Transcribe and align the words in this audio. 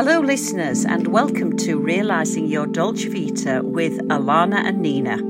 Hello, 0.00 0.20
listeners, 0.20 0.84
and 0.84 1.08
welcome 1.08 1.56
to 1.56 1.76
Realising 1.76 2.46
Your 2.46 2.68
Dolce 2.68 3.08
Vita 3.08 3.62
with 3.64 3.98
Alana 4.10 4.58
and 4.58 4.80
Nina. 4.80 5.20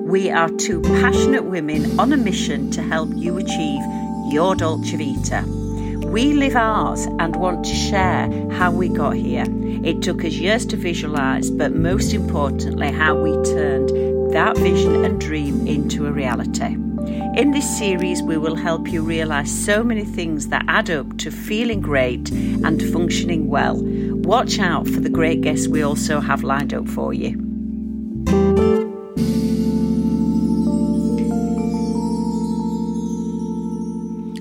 We 0.00 0.30
are 0.30 0.48
two 0.48 0.80
passionate 0.80 1.44
women 1.44 2.00
on 2.00 2.14
a 2.14 2.16
mission 2.16 2.70
to 2.70 2.82
help 2.82 3.10
you 3.14 3.36
achieve 3.36 3.82
your 4.32 4.56
Dolce 4.56 4.96
Vita. 4.96 5.44
We 6.06 6.32
live 6.32 6.56
ours 6.56 7.04
and 7.18 7.36
want 7.36 7.66
to 7.66 7.74
share 7.74 8.30
how 8.52 8.70
we 8.70 8.88
got 8.88 9.16
here. 9.16 9.44
It 9.84 10.00
took 10.00 10.24
us 10.24 10.32
years 10.32 10.64
to 10.68 10.78
visualise, 10.78 11.50
but 11.50 11.74
most 11.74 12.14
importantly, 12.14 12.92
how 12.92 13.16
we 13.16 13.32
turned 13.44 13.90
that 14.32 14.56
vision 14.56 15.04
and 15.04 15.20
dream 15.20 15.66
into 15.66 16.06
a 16.06 16.10
reality. 16.10 16.78
In 17.36 17.50
this 17.50 17.78
series, 17.78 18.22
we 18.22 18.38
will 18.38 18.54
help 18.54 18.88
you 18.88 19.02
realise 19.02 19.52
so 19.52 19.84
many 19.84 20.04
things 20.04 20.48
that 20.48 20.64
add 20.68 20.88
up 20.88 21.18
to 21.18 21.30
feeling 21.30 21.82
great 21.82 22.30
and 22.30 22.82
functioning 22.90 23.48
well. 23.48 23.76
Watch 24.26 24.58
out 24.58 24.88
for 24.88 24.98
the 24.98 25.08
great 25.08 25.40
guests 25.40 25.68
we 25.68 25.82
also 25.82 26.18
have 26.18 26.42
lined 26.42 26.74
up 26.74 26.88
for 26.88 27.14
you. 27.14 27.30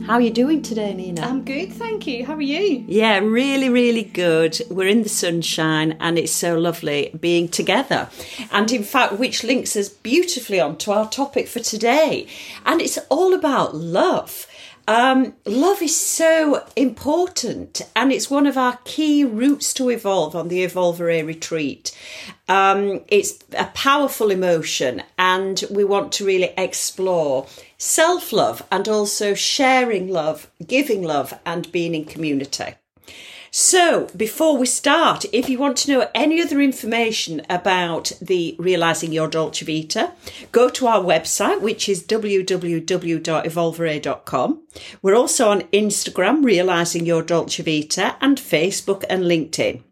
How 0.08 0.13
are 0.13 0.21
you 0.21 0.31
doing 0.31 0.63
today, 0.63 0.91
Nina? 0.95 1.21
I'm 1.21 1.44
good, 1.45 1.71
thank 1.71 2.08
you. 2.08 2.25
How 2.25 2.34
are 2.34 2.41
you? 2.41 2.84
Yeah, 2.88 3.20
really, 3.20 3.70
really 3.70 4.02
good. 4.02 4.59
We're 4.71 4.88
in 4.88 5.03
the 5.03 5.09
sunshine 5.09 5.97
and 5.99 6.17
it's 6.17 6.31
so 6.31 6.58
lovely 6.58 7.11
being 7.20 7.47
together. 7.47 8.09
And 8.52 8.72
in 8.72 8.81
fact, 8.81 9.20
which 9.20 9.44
links 9.44 9.75
us 9.75 9.89
beautifully 9.89 10.59
on 10.59 10.77
to 10.80 10.94
our 10.94 11.08
topic 11.08 11.47
for 11.47 11.59
today. 11.59 12.25
And 12.66 12.81
it's 12.81 12.97
all 13.09 13.36
about 13.36 13.75
love. 13.75 14.47
Um, 14.88 15.34
love 15.45 15.81
is 15.81 15.99
so 15.99 16.63
important, 16.75 17.81
and 17.95 18.12
it's 18.12 18.30
one 18.30 18.45
of 18.45 18.57
our 18.57 18.77
key 18.84 19.23
roots 19.23 19.73
to 19.75 19.89
evolve 19.89 20.35
on 20.35 20.48
the 20.48 20.63
Evolveray 20.63 21.25
retreat. 21.25 21.97
Um, 22.47 23.02
it's 23.08 23.39
a 23.58 23.66
powerful 23.66 24.30
emotion, 24.30 25.02
and 25.17 25.64
we 25.72 25.83
want 25.83 26.11
to 26.14 26.25
really 26.25 26.53
explore 26.55 27.47
self 27.80 28.31
love 28.31 28.61
and 28.72 28.88
also 28.88 29.33
sharing 29.33 30.08
love, 30.08 30.52
giving 30.66 31.02
love, 31.02 31.33
and 31.45 31.72
being 31.72 31.95
in 31.95 32.05
community. 32.05 32.75
So, 33.58 34.08
before 34.17 34.58
we 34.58 34.66
start, 34.66 35.23
if 35.31 35.48
you 35.48 35.58
want 35.58 35.78
to 35.78 35.89
know 35.89 36.09
any 36.14 36.42
other 36.42 36.59
information 36.59 37.42
about 37.50 38.11
the 38.22 38.53
Realising 38.59 39.14
Your 39.14 39.30
Dolce 39.30 39.64
Vita, 39.64 40.11
go 40.52 40.67
to 40.72 40.88
our 40.88 41.02
website, 41.02 41.61
which 41.61 41.88
is 41.88 42.03
www.evolveray.com. 42.03 44.67
We're 45.02 45.16
also 45.16 45.52
on 45.52 45.61
Instagram, 45.61 46.44
Realising 46.44 47.06
Your 47.06 47.23
Dolce 47.23 47.64
Vita, 47.64 48.17
and 48.20 48.38
Facebook 48.38 49.06
and 49.09 49.23
LinkedIn. 49.23 49.83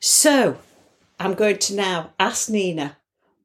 So, 0.00 0.58
I'm 1.20 1.34
going 1.34 1.58
to 1.58 1.76
now 1.76 2.10
ask 2.18 2.50
Nina 2.50 2.96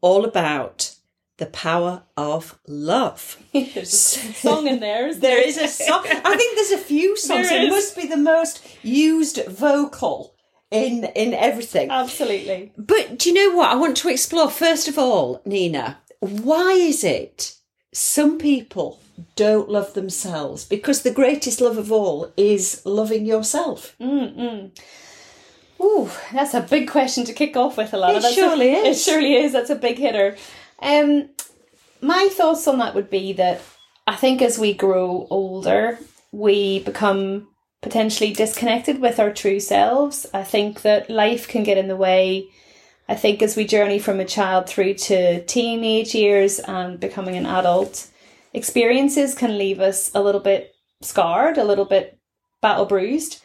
all 0.02 0.26
about 0.26 0.95
the 1.38 1.46
power 1.48 2.04
of 2.16 2.58
love. 2.68 3.38
There's 3.54 3.78
a 3.78 3.86
song 3.86 4.68
in 4.68 4.80
there. 4.80 5.12
there, 5.14 5.20
there 5.22 5.48
is 5.48 5.58
a 5.58 5.68
song. 5.68 6.06
I 6.08 6.36
think 6.36 6.56
there's 6.56 6.72
a 6.72 6.78
few 6.78 7.18
songs. 7.28 7.52
It 7.52 7.70
must 7.70 7.96
be 7.96 8.08
the 8.08 8.18
most 8.18 8.66
used 8.84 9.46
vocal 9.46 10.36
in 10.72 11.06
in 11.16 11.34
everything. 11.34 11.90
Absolutely. 11.92 12.72
But 12.78 13.20
do 13.20 13.30
you 13.30 13.36
know 13.36 13.58
what? 13.58 13.70
I 13.70 13.76
want 13.76 13.98
to 13.98 14.10
explore 14.10 14.50
first 14.50 14.88
of 14.88 14.98
all, 14.98 15.42
Nina. 15.46 16.00
Why 16.20 16.72
is 16.72 17.04
it 17.04 17.56
some 17.94 18.38
people 18.38 19.00
don't 19.36 19.70
love 19.70 19.94
themselves? 19.94 20.66
Because 20.66 21.02
the 21.02 21.12
greatest 21.12 21.62
love 21.62 21.78
of 21.78 21.92
all 21.92 22.32
is 22.38 22.82
loving 22.86 23.26
yourself. 23.26 23.96
Mm-mm. 24.00 24.72
Ooh, 25.82 26.10
that's 26.32 26.54
a 26.54 26.62
big 26.62 26.90
question 26.90 27.26
to 27.26 27.34
kick 27.34 27.58
off 27.58 27.78
with, 27.78 27.94
a 27.94 27.98
lot. 27.98 28.16
It 28.16 28.34
surely 28.34 28.74
a, 28.74 28.78
is. 28.78 28.98
It 28.98 29.12
surely 29.12 29.36
is. 29.36 29.52
That's 29.52 29.70
a 29.70 29.76
big 29.76 29.98
hitter. 29.98 30.38
Um, 30.82 31.30
my 32.02 32.30
thoughts 32.32 32.68
on 32.68 32.80
that 32.80 32.96
would 32.96 33.10
be 33.10 33.34
that 33.34 33.62
I 34.08 34.16
think 34.16 34.42
as 34.42 34.60
we 34.60 34.74
grow 34.74 35.28
older, 35.30 35.98
we 36.32 36.80
become 36.80 37.48
potentially 37.82 38.34
disconnected 38.34 39.00
with 39.00 39.20
our 39.20 39.32
true 39.32 39.60
selves. 39.60 40.26
I 40.34 40.44
think 40.44 40.82
that 40.82 41.10
life 41.10 41.48
can 41.48 41.64
get 41.64 41.78
in 41.78 41.88
the 41.88 41.96
way. 41.96 42.48
I 43.08 43.16
think 43.16 43.42
as 43.42 43.56
we 43.56 43.66
journey 43.66 44.00
from 44.00 44.20
a 44.20 44.26
child 44.26 44.68
through 44.68 44.96
to 44.96 45.46
teenage 45.46 46.16
years 46.16 46.60
and 46.60 47.00
becoming 47.00 47.36
an 47.36 47.46
adult, 47.46 48.10
experiences 48.54 49.36
can 49.36 49.58
leave 49.58 49.80
us 49.80 50.12
a 50.16 50.22
little 50.22 50.42
bit 50.42 50.76
scarred, 51.02 51.58
a 51.58 51.64
little 51.64 51.86
bit 51.86 52.20
battle 52.62 52.86
bruised. 52.86 53.42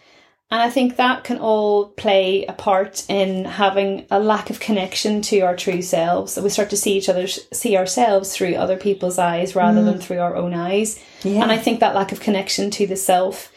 And 0.52 0.60
I 0.60 0.68
think 0.68 0.96
that 0.96 1.22
can 1.22 1.38
all 1.38 1.90
play 1.90 2.44
a 2.44 2.52
part 2.52 3.04
in 3.08 3.44
having 3.44 4.06
a 4.10 4.18
lack 4.18 4.50
of 4.50 4.58
connection 4.58 5.22
to 5.22 5.40
our 5.40 5.54
true 5.54 5.80
selves. 5.80 6.32
So 6.32 6.42
we 6.42 6.48
start 6.48 6.70
to 6.70 6.76
see 6.76 6.96
each 6.96 7.08
other, 7.08 7.28
see 7.28 7.76
ourselves 7.76 8.34
through 8.34 8.56
other 8.56 8.76
people's 8.76 9.18
eyes 9.18 9.54
rather 9.54 9.80
mm. 9.80 9.84
than 9.84 10.00
through 10.00 10.18
our 10.18 10.34
own 10.34 10.52
eyes. 10.52 11.00
Yeah. 11.22 11.42
And 11.42 11.52
I 11.52 11.58
think 11.58 11.78
that 11.80 11.94
lack 11.94 12.10
of 12.10 12.18
connection 12.18 12.72
to 12.72 12.86
the 12.88 12.96
self 12.96 13.52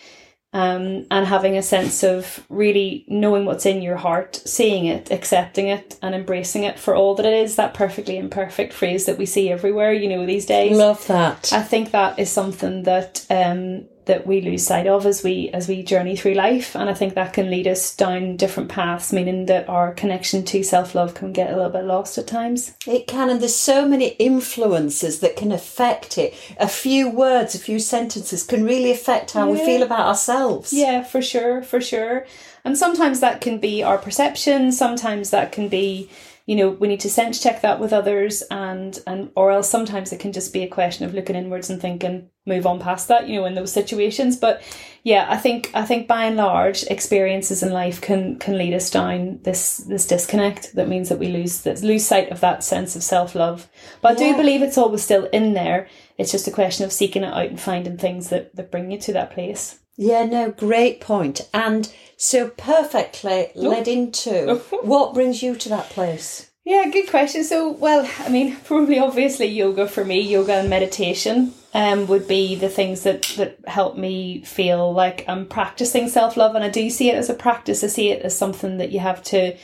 um, 0.53 1.07
and 1.09 1.25
having 1.25 1.57
a 1.57 1.63
sense 1.63 2.03
of 2.03 2.45
really 2.47 3.05
knowing 3.07 3.45
what's 3.45 3.65
in 3.65 3.81
your 3.81 3.97
heart, 3.97 4.35
seeing 4.45 4.85
it, 4.85 5.09
accepting 5.09 5.69
it, 5.69 5.97
and 6.03 6.13
embracing 6.13 6.63
it 6.63 6.77
for 6.77 6.95
all 6.95 7.15
that 7.15 7.25
it 7.25 7.33
is. 7.33 7.55
That 7.55 7.73
perfectly 7.73 8.17
imperfect 8.17 8.71
phrase 8.71 9.05
that 9.05 9.17
we 9.17 9.25
see 9.25 9.49
everywhere, 9.49 9.93
you 9.93 10.09
know, 10.09 10.27
these 10.27 10.45
days. 10.45 10.77
Love 10.77 11.07
that. 11.07 11.51
I 11.51 11.63
think 11.63 11.89
that 11.89 12.19
is 12.19 12.31
something 12.31 12.83
that 12.83 13.25
um, 13.31 13.87
that 14.05 14.27
we 14.27 14.41
lose 14.41 14.65
sight 14.65 14.87
of 14.87 15.05
as 15.05 15.23
we 15.23 15.49
as 15.49 15.67
we 15.67 15.83
journey 15.83 16.15
through 16.15 16.33
life. 16.33 16.75
And 16.75 16.89
i 16.89 16.93
think 16.93 17.13
that 17.13 17.33
can 17.33 17.49
lead 17.49 17.67
us 17.67 17.95
down 17.95 18.37
different 18.37 18.69
paths 18.69 19.13
meaning 19.13 19.45
that 19.47 19.69
our 19.69 19.93
connection 19.93 20.43
to 20.45 20.63
self-love 20.63 21.13
can 21.13 21.33
get 21.33 21.51
a 21.51 21.55
little 21.55 21.71
bit 21.71 21.85
lost 21.85 22.17
at 22.17 22.27
times. 22.27 22.75
It 22.87 23.07
can 23.07 23.29
and 23.29 23.39
there's 23.41 23.55
so 23.55 23.87
many 23.87 24.09
influences 24.19 25.19
that 25.19 25.35
can 25.35 25.51
affect 25.51 26.17
it. 26.17 26.33
A 26.59 26.67
few 26.67 27.09
words 27.09 27.55
a 27.55 27.59
few 27.59 27.79
sentences 27.79 28.43
can 28.43 28.63
really 28.63 28.91
affect 28.91 29.31
how 29.31 29.47
yeah. 29.47 29.51
we 29.53 29.65
feel 29.65 29.83
about 29.83 30.07
ourselves. 30.07 30.73
Yeah 30.73 31.03
for 31.03 31.21
sure 31.21 31.63
for 31.63 31.81
sure. 31.81 32.25
And 32.65 32.77
sometimes 32.77 33.19
that 33.19 33.41
can 33.41 33.57
be 33.57 33.83
our 33.83 33.97
perception 33.97 34.71
sometimes 34.71 35.29
that 35.31 35.51
can 35.51 35.67
be 35.69 36.09
you 36.45 36.55
know 36.55 36.69
we 36.69 36.87
need 36.87 36.99
to 36.99 37.09
sense 37.09 37.41
check 37.41 37.61
that 37.61 37.79
with 37.79 37.93
others 37.93 38.41
and 38.51 38.99
and 39.07 39.31
or 39.35 39.51
else 39.51 39.69
sometimes 39.69 40.11
it 40.11 40.19
can 40.19 40.33
just 40.33 40.51
be 40.51 40.63
a 40.63 40.67
question 40.67 41.05
of 41.05 41.13
looking 41.13 41.35
inwards 41.35 41.69
and 41.69 41.81
thinking 41.81 42.29
move 42.45 42.65
on 42.65 42.79
past 42.79 43.07
that 43.07 43.27
you 43.27 43.39
know 43.39 43.45
in 43.45 43.55
those 43.55 43.71
situations. 43.71 44.35
But 44.37 44.61
yeah 45.03 45.27
i 45.29 45.35
think 45.35 45.69
i 45.73 45.83
think 45.83 46.07
by 46.07 46.23
and 46.23 46.37
large 46.37 46.83
experiences 46.83 47.61
in 47.61 47.71
life 47.73 47.99
can 47.99 48.39
can 48.39 48.57
lead 48.57 48.73
us 48.73 48.89
down 48.89 49.37
this 49.43 49.77
this 49.77 50.07
disconnect 50.07 50.73
that 50.75 50.87
means 50.87 51.09
that 51.09 51.19
we 51.19 51.27
lose 51.27 51.61
that 51.61 51.81
lose 51.83 52.05
sight 52.05 52.29
of 52.31 52.39
that 52.39 52.63
sense 52.63 52.95
of 52.95 53.03
self-love. 53.03 53.69
But 54.01 54.19
yeah. 54.19 54.27
i 54.27 54.31
do 54.31 54.37
believe 54.37 54.61
it's 54.61 54.77
always 54.77 55.03
still 55.03 55.25
in 55.25 55.53
there. 55.53 55.87
It's 56.17 56.31
just 56.31 56.47
a 56.47 56.51
question 56.51 56.85
of 56.85 56.93
seeking 56.93 57.23
it 57.23 57.33
out 57.33 57.47
and 57.47 57.59
finding 57.59 57.97
things 57.97 58.29
that 58.29 58.55
that 58.55 58.71
bring 58.71 58.91
you 58.91 58.99
to 58.99 59.13
that 59.13 59.31
place 59.31 59.79
yeah, 59.95 60.25
no, 60.25 60.51
great 60.51 61.01
point. 61.01 61.47
And 61.53 61.91
so 62.17 62.49
perfectly 62.49 63.51
led 63.55 63.87
into 63.87 64.55
what 64.81 65.13
brings 65.13 65.43
you 65.43 65.55
to 65.55 65.69
that 65.69 65.89
place? 65.89 66.49
Yeah, 66.65 66.85
good 66.89 67.09
question. 67.09 67.43
So, 67.43 67.71
well, 67.71 68.09
I 68.19 68.29
mean, 68.29 68.55
probably 68.63 68.97
obviously 68.99 69.47
yoga 69.47 69.87
for 69.87 70.05
me, 70.05 70.21
yoga 70.21 70.53
and 70.53 70.69
meditation 70.69 71.53
um, 71.73 72.07
would 72.07 72.27
be 72.27 72.55
the 72.55 72.69
things 72.69 73.03
that, 73.03 73.23
that 73.37 73.57
help 73.67 73.97
me 73.97 74.43
feel 74.43 74.93
like 74.93 75.25
I'm 75.27 75.45
practicing 75.45 76.07
self 76.07 76.37
love. 76.37 76.55
And 76.55 76.63
I 76.63 76.69
do 76.69 76.89
see 76.89 77.09
it 77.09 77.15
as 77.15 77.29
a 77.29 77.33
practice, 77.33 77.83
I 77.83 77.87
see 77.87 78.09
it 78.09 78.21
as 78.21 78.37
something 78.37 78.77
that 78.77 78.91
you 78.91 78.99
have 78.99 79.21
to 79.25 79.57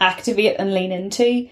activate 0.00 0.56
and 0.58 0.74
lean 0.74 0.92
into. 0.92 1.48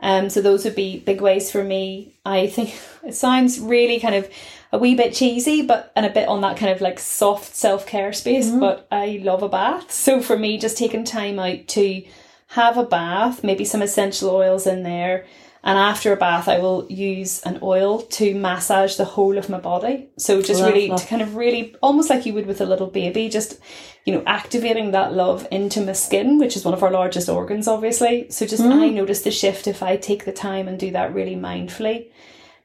Um, 0.00 0.28
so, 0.28 0.42
those 0.42 0.64
would 0.64 0.74
be 0.74 0.98
big 0.98 1.20
ways 1.20 1.52
for 1.52 1.62
me. 1.62 2.18
I 2.26 2.48
think 2.48 2.74
it 3.04 3.14
sounds 3.14 3.60
really 3.60 4.00
kind 4.00 4.16
of 4.16 4.28
a 4.74 4.78
wee 4.78 4.96
bit 4.96 5.14
cheesy, 5.14 5.62
but 5.62 5.92
and 5.94 6.04
a 6.04 6.10
bit 6.10 6.26
on 6.26 6.40
that 6.40 6.56
kind 6.56 6.72
of 6.72 6.80
like 6.80 6.98
soft 6.98 7.54
self 7.54 7.86
care 7.86 8.12
space. 8.12 8.48
Mm-hmm. 8.48 8.60
But 8.60 8.88
I 8.90 9.20
love 9.22 9.44
a 9.44 9.48
bath. 9.48 9.92
So 9.92 10.20
for 10.20 10.36
me, 10.36 10.58
just 10.58 10.76
taking 10.76 11.04
time 11.04 11.38
out 11.38 11.68
to 11.68 12.02
have 12.48 12.76
a 12.76 12.84
bath, 12.84 13.44
maybe 13.44 13.64
some 13.64 13.82
essential 13.82 14.30
oils 14.30 14.66
in 14.66 14.82
there. 14.82 15.26
And 15.62 15.78
after 15.78 16.12
a 16.12 16.16
bath, 16.16 16.46
I 16.48 16.58
will 16.58 16.86
use 16.90 17.40
an 17.42 17.60
oil 17.62 18.02
to 18.02 18.34
massage 18.34 18.96
the 18.96 19.06
whole 19.06 19.38
of 19.38 19.48
my 19.48 19.58
body. 19.58 20.08
So 20.18 20.42
just 20.42 20.60
love, 20.60 20.72
really 20.72 20.88
love. 20.88 21.00
to 21.00 21.06
kind 21.06 21.22
of 21.22 21.36
really 21.36 21.74
almost 21.80 22.10
like 22.10 22.26
you 22.26 22.34
would 22.34 22.46
with 22.46 22.60
a 22.60 22.66
little 22.66 22.88
baby, 22.88 23.30
just 23.30 23.58
you 24.04 24.12
know, 24.12 24.22
activating 24.26 24.90
that 24.90 25.14
love 25.14 25.46
into 25.50 25.80
my 25.80 25.92
skin, 25.92 26.38
which 26.38 26.56
is 26.56 26.64
one 26.64 26.74
of 26.74 26.82
our 26.82 26.90
largest 26.90 27.28
organs, 27.28 27.68
obviously. 27.68 28.26
So 28.28 28.44
just 28.44 28.62
mm. 28.62 28.72
I 28.72 28.88
notice 28.90 29.22
the 29.22 29.30
shift 29.30 29.66
if 29.66 29.82
I 29.82 29.96
take 29.96 30.24
the 30.24 30.32
time 30.32 30.68
and 30.68 30.78
do 30.78 30.90
that 30.90 31.14
really 31.14 31.36
mindfully. 31.36 32.10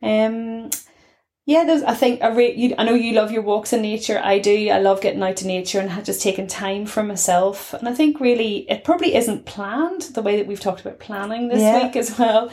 Um, 0.01 0.71
yeah, 1.49 1.63
there's. 1.63 1.81
I 1.81 1.95
think 1.95 2.21
I 2.21 2.27
re- 2.27 2.53
you, 2.53 2.75
I 2.77 2.83
know 2.83 2.93
you 2.93 3.13
love 3.13 3.31
your 3.31 3.41
walks 3.41 3.73
in 3.73 3.81
nature. 3.81 4.21
I 4.23 4.37
do. 4.37 4.69
I 4.69 4.77
love 4.77 5.01
getting 5.01 5.23
out 5.23 5.37
to 5.37 5.47
nature 5.47 5.79
and 5.79 6.05
just 6.05 6.21
taking 6.21 6.45
time 6.45 6.85
for 6.85 7.01
myself. 7.01 7.73
And 7.73 7.89
I 7.89 7.93
think 7.95 8.19
really 8.19 8.69
it 8.69 8.83
probably 8.83 9.15
isn't 9.15 9.47
planned 9.47 10.03
the 10.13 10.21
way 10.21 10.37
that 10.37 10.45
we've 10.45 10.59
talked 10.59 10.81
about 10.81 10.99
planning 10.99 11.47
this 11.47 11.61
yeah. 11.61 11.87
week 11.87 11.95
as 11.95 12.19
well. 12.19 12.51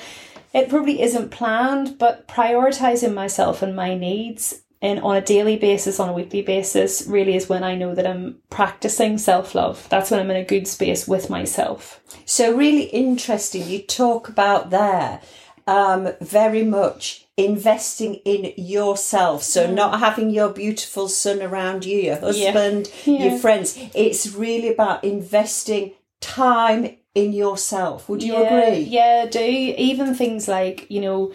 It 0.55 0.71
probably 0.71 1.03
isn't 1.03 1.31
planned, 1.31 1.99
but 1.99 2.27
prioritizing 2.27 3.13
myself 3.13 3.61
and 3.61 3.77
my 3.77 3.95
needs 3.95 4.63
in 4.81 4.99
on 5.01 5.15
a 5.15 5.21
daily 5.21 5.59
basis, 5.59 6.01
on 6.01 6.09
a 6.09 6.15
weekly 6.15 6.41
basis, 6.41 7.07
really 7.07 7.37
is 7.37 7.51
when 7.51 7.65
I 7.65 7.75
know 7.75 7.95
that 7.95 8.07
I'm 8.07 8.39
practicing 8.49 9.19
self 9.19 9.55
love. 9.55 9.87
That's 9.91 10.11
when 10.11 10.21
I'm 10.21 10.31
in 10.31 10.39
a 10.39 10.45
good 10.45 10.67
space 10.67 11.07
with 11.07 11.29
myself. 11.29 12.01
So, 12.25 12.57
really 12.57 12.85
interesting. 12.85 13.69
You 13.69 13.83
talk 13.83 14.31
about 14.31 14.71
there 14.71 15.21
um, 15.67 16.15
very 16.23 16.65
much 16.65 17.26
investing 17.37 18.15
in 18.25 18.53
yourself. 18.57 19.43
So, 19.43 19.71
not 19.71 20.01
having 20.01 20.31
your 20.31 20.49
beautiful 20.49 21.09
son 21.09 21.43
around 21.43 21.85
you, 21.85 21.99
your 21.99 22.17
husband, 22.17 22.91
Yeah. 23.05 23.25
your 23.25 23.39
friends. 23.39 23.79
It's 23.95 24.35
really 24.35 24.73
about 24.73 25.05
investing 25.05 25.93
time 26.21 26.97
in 27.15 27.33
yourself. 27.33 28.09
Would 28.09 28.23
you 28.23 28.35
yeah, 28.35 28.41
agree? 28.41 28.79
Yeah, 28.85 29.25
I 29.27 29.29
do. 29.29 29.41
Even 29.41 30.15
things 30.15 30.49
like, 30.49 30.87
you 30.91 31.01
know, 31.01 31.33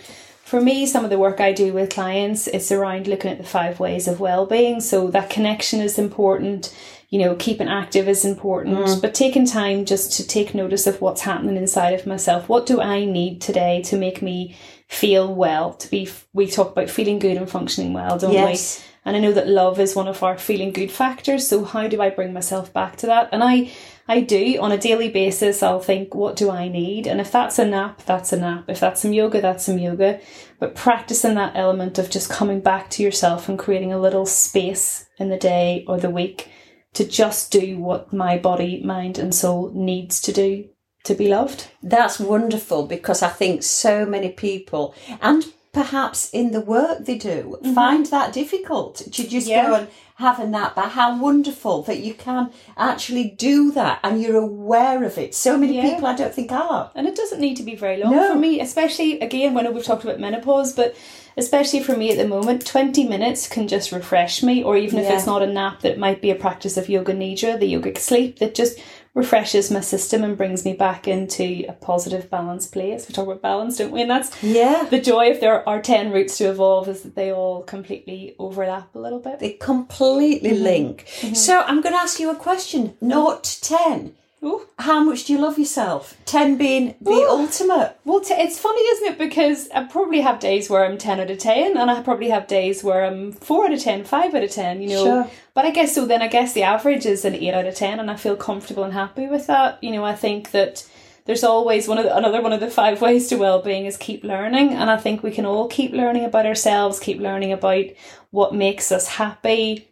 for 0.52 0.60
me, 0.60 0.86
some 0.86 1.06
of 1.06 1.10
the 1.10 1.18
work 1.18 1.40
I 1.40 1.54
do 1.54 1.72
with 1.72 1.94
clients, 1.94 2.46
it's 2.46 2.74
around 2.74 3.08
looking 3.08 3.32
at 3.32 3.38
the 3.38 3.46
five 3.46 3.80
ways 3.80 4.06
of 4.06 4.20
well-being. 4.20 4.82
So 4.82 5.10
that 5.12 5.30
connection 5.30 5.80
is 5.80 5.98
important. 5.98 6.76
You 7.08 7.20
know, 7.20 7.36
keeping 7.36 7.70
active 7.70 8.10
is 8.10 8.26
important, 8.26 8.76
mm. 8.76 9.02
but 9.02 9.14
taking 9.14 9.46
time 9.46 9.86
just 9.86 10.12
to 10.18 10.28
take 10.28 10.54
notice 10.54 10.88
of 10.88 11.00
what's 11.00 11.22
happening 11.22 11.56
inside 11.56 11.94
of 11.94 12.06
myself. 12.06 12.50
What 12.50 12.66
do 12.66 12.82
I 12.82 13.06
need 13.06 13.40
today 13.40 13.82
to 13.84 13.96
make 13.96 14.22
me 14.22 14.58
feel 14.90 15.34
well? 15.34 15.74
To 15.76 15.90
be, 15.90 16.10
we 16.34 16.48
talk 16.48 16.74
about 16.74 16.90
feeling 16.90 17.20
good 17.20 17.38
and 17.38 17.50
functioning 17.50 17.94
well, 17.94 18.18
don't 18.18 18.34
Yes. 18.34 18.80
we? 18.80 18.86
And 19.06 19.16
I 19.16 19.20
know 19.22 19.32
that 19.32 19.48
love 19.48 19.80
is 19.80 19.96
one 19.96 20.10
of 20.10 20.22
our 20.22 20.38
feeling 20.38 20.74
good 20.74 20.92
factors. 20.92 21.48
So 21.48 21.64
how 21.64 21.88
do 21.88 22.02
I 22.02 22.10
bring 22.10 22.34
myself 22.34 22.74
back 22.74 22.98
to 22.98 23.06
that? 23.06 23.30
And 23.32 23.42
I, 23.42 23.72
I 24.08 24.22
do 24.22 24.58
on 24.60 24.72
a 24.72 24.78
daily 24.78 25.10
basis. 25.10 25.64
I'll 25.64 25.80
think, 25.80 26.14
what 26.14 26.36
do 26.36 26.50
I 26.50 26.68
need? 26.68 27.08
And 27.08 27.22
if 27.22 27.32
that's 27.32 27.60
a 27.60 27.66
nap, 27.66 28.04
that's 28.06 28.34
a 28.34 28.38
nap. 28.38 28.66
If 28.68 28.80
that's 28.80 29.02
some 29.02 29.14
yoga, 29.14 29.42
that's 29.42 29.66
some 29.66 29.78
yoga. 29.78 30.20
But 30.60 30.76
practicing 30.76 31.36
that 31.36 31.56
element 31.56 31.98
of 31.98 32.10
just 32.10 32.30
coming 32.30 32.60
back 32.60 32.90
to 32.92 33.04
yourself 33.04 33.48
and 33.48 33.58
creating 33.58 33.94
a 33.94 34.00
little 34.00 34.26
space 34.26 35.08
in 35.18 35.30
the 35.30 35.38
day 35.38 35.86
or 35.88 35.98
the 35.98 36.10
week 36.10 36.50
to 36.94 37.08
just 37.08 37.52
do 37.52 37.80
what 37.80 38.12
my 38.12 38.38
body, 38.38 38.82
mind, 38.84 39.18
and 39.18 39.34
soul 39.34 39.72
needs 39.74 40.20
to 40.22 40.34
do 40.34 40.68
to 41.04 41.16
be 41.16 41.28
loved. 41.28 41.68
That's 41.82 42.20
wonderful 42.20 42.86
because 42.86 43.24
I 43.24 43.30
think 43.30 43.64
so 43.64 44.06
many 44.06 44.30
people, 44.30 44.94
and 45.22 45.46
perhaps 45.74 46.30
in 46.32 46.52
the 46.52 46.60
work 46.62 47.06
they 47.06 47.18
do, 47.18 47.58
find 47.74 48.06
that 48.08 48.34
difficult 48.34 48.96
to 48.98 49.28
just 49.28 49.48
Mm-hmm. 49.48 49.50
Yeah. 49.50 49.68
go 49.68 49.76
and 49.76 49.88
have 50.16 50.40
a 50.40 50.46
nap. 50.48 50.76
But 50.76 50.90
how 50.90 51.18
wonderful 51.18 51.82
that 51.84 52.00
you 52.00 52.14
can 52.14 52.52
actually 52.78 53.30
do 53.38 53.72
that 53.72 54.00
and 54.04 54.22
you're 54.22 54.36
aware 54.36 55.04
of 55.04 55.18
it. 55.18 55.34
So 55.34 55.58
many 55.58 55.78
Yeah. 55.78 55.84
people 55.90 56.06
I 56.08 56.16
don't 56.16 56.34
think 56.34 56.52
are. 56.52 56.92
And 56.94 57.08
it 57.08 57.16
doesn't 57.16 57.40
need 57.40 57.56
to 57.58 57.64
be 57.64 57.76
very 57.76 57.98
long 58.04 58.14
No. 58.16 58.34
for 58.34 58.36
me, 58.40 58.60
especially 58.60 59.20
again 59.22 59.54
when 59.54 59.74
we've 59.74 59.84
talked 59.84 60.04
about 60.04 60.20
menopause, 60.20 60.74
but 60.74 60.94
especially 61.38 61.82
for 61.82 61.96
me 61.96 62.12
at 62.12 62.18
the 62.18 62.28
moment, 62.28 62.66
20 62.66 63.08
minutes 63.08 63.48
can 63.48 63.68
just 63.70 63.94
refresh 63.94 64.44
me, 64.44 64.62
or 64.62 64.76
even 64.76 65.00
if 65.00 65.06
Yeah. 65.06 65.16
it's 65.16 65.26
not 65.26 65.42
a 65.42 65.48
nap, 65.48 65.80
that 65.82 65.98
might 65.98 66.22
be 66.22 66.30
a 66.30 66.36
practice 66.36 66.76
of 66.76 66.90
yoga 66.90 67.14
nidra, 67.14 67.58
the 67.58 67.74
yogic 67.74 67.98
sleep, 67.98 68.40
that 68.40 68.54
just 68.54 68.78
refreshes 69.14 69.70
my 69.70 69.82
system 69.82 70.24
and 70.24 70.38
brings 70.38 70.64
me 70.64 70.74
back 70.74 71.08
into 71.08 71.66
a 71.68 71.74
positive, 71.74 72.30
balanced 72.30 72.72
place. 72.72 73.08
We 73.10 73.14
talk 73.14 73.26
about 73.26 73.42
balance, 73.42 73.78
don't 73.78 73.92
we? 73.92 74.02
And 74.02 74.10
that's 74.10 74.42
Yeah. 74.42 74.88
the 74.90 75.02
joy 75.02 75.26
if 75.26 75.42
there 75.42 75.68
are 75.68 75.82
10 75.82 76.12
roots 76.12 76.38
to 76.38 76.46
evolve 76.50 76.88
is 76.88 77.02
that 77.04 77.16
they 77.16 77.32
all 77.32 77.62
completely 77.64 78.36
overlap 78.40 78.96
a 78.96 79.00
little 79.00 79.20
bit. 79.20 79.40
They 79.40 79.52
completely 79.54 80.52
Mm-hmm. 80.52 80.64
link. 80.64 81.08
So 81.34 81.60
I'm 81.62 81.82
going 81.82 81.94
to 81.94 82.00
ask 82.00 82.20
you 82.20 82.30
a 82.32 82.36
question. 82.36 82.96
Not 83.02 83.44
10. 83.62 84.14
Ooh. 84.44 84.68
How 84.80 85.04
much 85.04 85.26
do 85.26 85.34
you 85.34 85.40
love 85.40 85.60
yourself? 85.60 86.18
10 86.26 86.58
being 86.58 86.96
the 87.00 87.12
Ooh. 87.12 87.30
ultimate. 87.30 87.96
Well, 88.06 88.22
t- 88.22 88.34
it's 88.34 88.58
funny, 88.58 88.82
isn't 88.82 89.14
it? 89.14 89.18
Because 89.20 89.70
I 89.70 89.84
probably 89.84 90.22
have 90.22 90.40
days 90.40 90.68
where 90.68 90.84
I'm 90.84 90.98
10 90.98 91.20
out 91.20 91.30
of 91.30 91.38
10, 91.38 91.78
and 91.78 91.92
I 91.92 92.02
probably 92.02 92.30
have 92.30 92.48
days 92.48 92.84
where 92.84 93.06
I'm 93.06 93.32
4 93.32 93.66
out 93.66 93.74
of 93.74 93.80
10, 93.80 94.04
5 94.04 94.34
out 94.34 94.44
of 94.44 94.50
10, 94.50 94.82
you 94.82 94.90
know. 94.90 95.04
Sure. 95.04 95.32
But 95.54 95.66
I 95.66 95.72
guess 95.72 95.94
so, 95.94 96.08
then 96.08 96.24
I 96.24 96.28
guess 96.28 96.54
the 96.54 96.64
average 96.64 97.06
is 97.06 97.24
an 97.24 97.36
8 97.36 97.54
out 97.54 97.68
of 97.68 97.76
10, 97.76 98.00
and 98.00 98.10
I 98.10 98.16
feel 98.16 98.36
comfortable 98.36 98.84
and 98.84 98.94
happy 98.94 99.28
with 99.28 99.46
that. 99.46 99.78
You 99.84 99.92
know, 99.92 100.04
I 100.04 100.16
think 100.16 100.52
that 100.52 100.88
there's 101.26 101.44
always 101.44 101.88
one 101.88 102.00
of 102.00 102.06
the, 102.06 102.18
another 102.18 102.42
one 102.42 102.54
of 102.54 102.60
the 102.60 102.70
five 102.70 103.00
ways 103.02 103.28
to 103.28 103.36
well-being 103.36 103.86
is 103.86 103.96
keep 103.96 104.24
learning 104.24 104.74
and 104.74 104.90
i 104.90 104.98
think 104.98 105.22
we 105.22 105.32
can 105.32 105.46
all 105.46 105.68
keep 105.68 105.92
learning 105.92 106.26
about 106.26 106.46
ourselves 106.46 107.00
keep 107.00 107.20
learning 107.20 107.52
about 107.52 107.86
what 108.32 108.56
makes 108.56 108.92
us 108.92 109.08
happy 109.08 109.88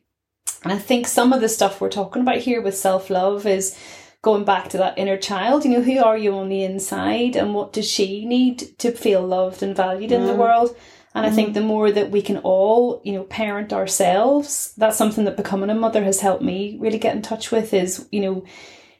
and 0.63 0.74
i 0.74 0.78
think 0.78 1.07
some 1.07 1.31
of 1.31 1.40
the 1.40 1.48
stuff 1.48 1.80
we're 1.80 1.90
talking 1.90 2.24
about 2.24 2.38
here 2.38 2.62
with 2.62 2.75
self-love 2.75 3.46
is 3.46 3.78
going 4.21 4.44
back 4.44 4.69
to 4.69 4.77
that 4.77 4.98
inner 4.98 5.18
child 5.18 5.63
you 5.63 5.71
know 5.71 5.81
who 5.81 6.00
are 6.00 6.18
you 6.18 6.33
on 6.36 6.50
the 6.50 6.63
inside 6.63 7.36
and 7.36 7.54
what 7.54 7.74
does 7.74 7.89
she 7.89 8.25
need 8.25 8.60
to 8.77 8.92
feel 8.92 9.21
loved 9.21 9.63
and 9.63 9.75
valued 9.75 10.12
in 10.12 10.25
the 10.25 10.33
mm. 10.33 10.38
world 10.38 10.75
and 11.16 11.25
I 11.25 11.31
think 11.31 11.50
mm. 11.50 11.54
the 11.56 11.62
more 11.62 11.92
that 11.92 12.12
we 12.12 12.21
can 12.21 12.38
all, 12.38 13.01
you 13.04 13.13
know, 13.13 13.24
parent 13.24 13.74
ourselves, 13.74 14.74
that's 14.77 14.98
something 14.98 15.25
that 15.25 15.38
becoming 15.38 15.71
a 15.71 15.75
mother 15.75 16.04
has 16.04 16.21
helped 16.21 16.44
me 16.44 16.77
really 16.80 17.00
get 17.00 17.16
in 17.16 17.24
touch 17.24 17.51
with 17.51 17.74
is, 17.74 18.07
you 18.12 18.21
know, 18.21 18.45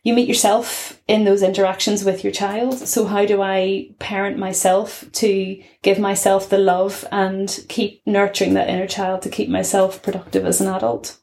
you 0.02 0.14
meet 0.14 0.28
yourself 0.28 1.00
in 1.08 1.26
those 1.26 1.44
interactions 1.44 2.04
with 2.04 2.24
your 2.24 2.34
child. 2.34 2.80
So 2.80 3.06
how 3.06 3.26
do 3.26 3.42
I 3.42 3.90
parent 4.00 4.38
myself 4.38 5.06
to 5.14 5.62
give 5.84 6.00
myself 6.00 6.50
the 6.50 6.58
love 6.58 7.06
and 7.12 7.64
keep 7.70 8.02
nurturing 8.08 8.54
that 8.56 8.70
inner 8.70 8.88
child 8.88 9.22
to 9.24 9.30
keep 9.30 9.50
myself 9.50 10.02
productive 10.02 10.46
as 10.46 10.62
an 10.62 10.68
adult? 10.68 11.19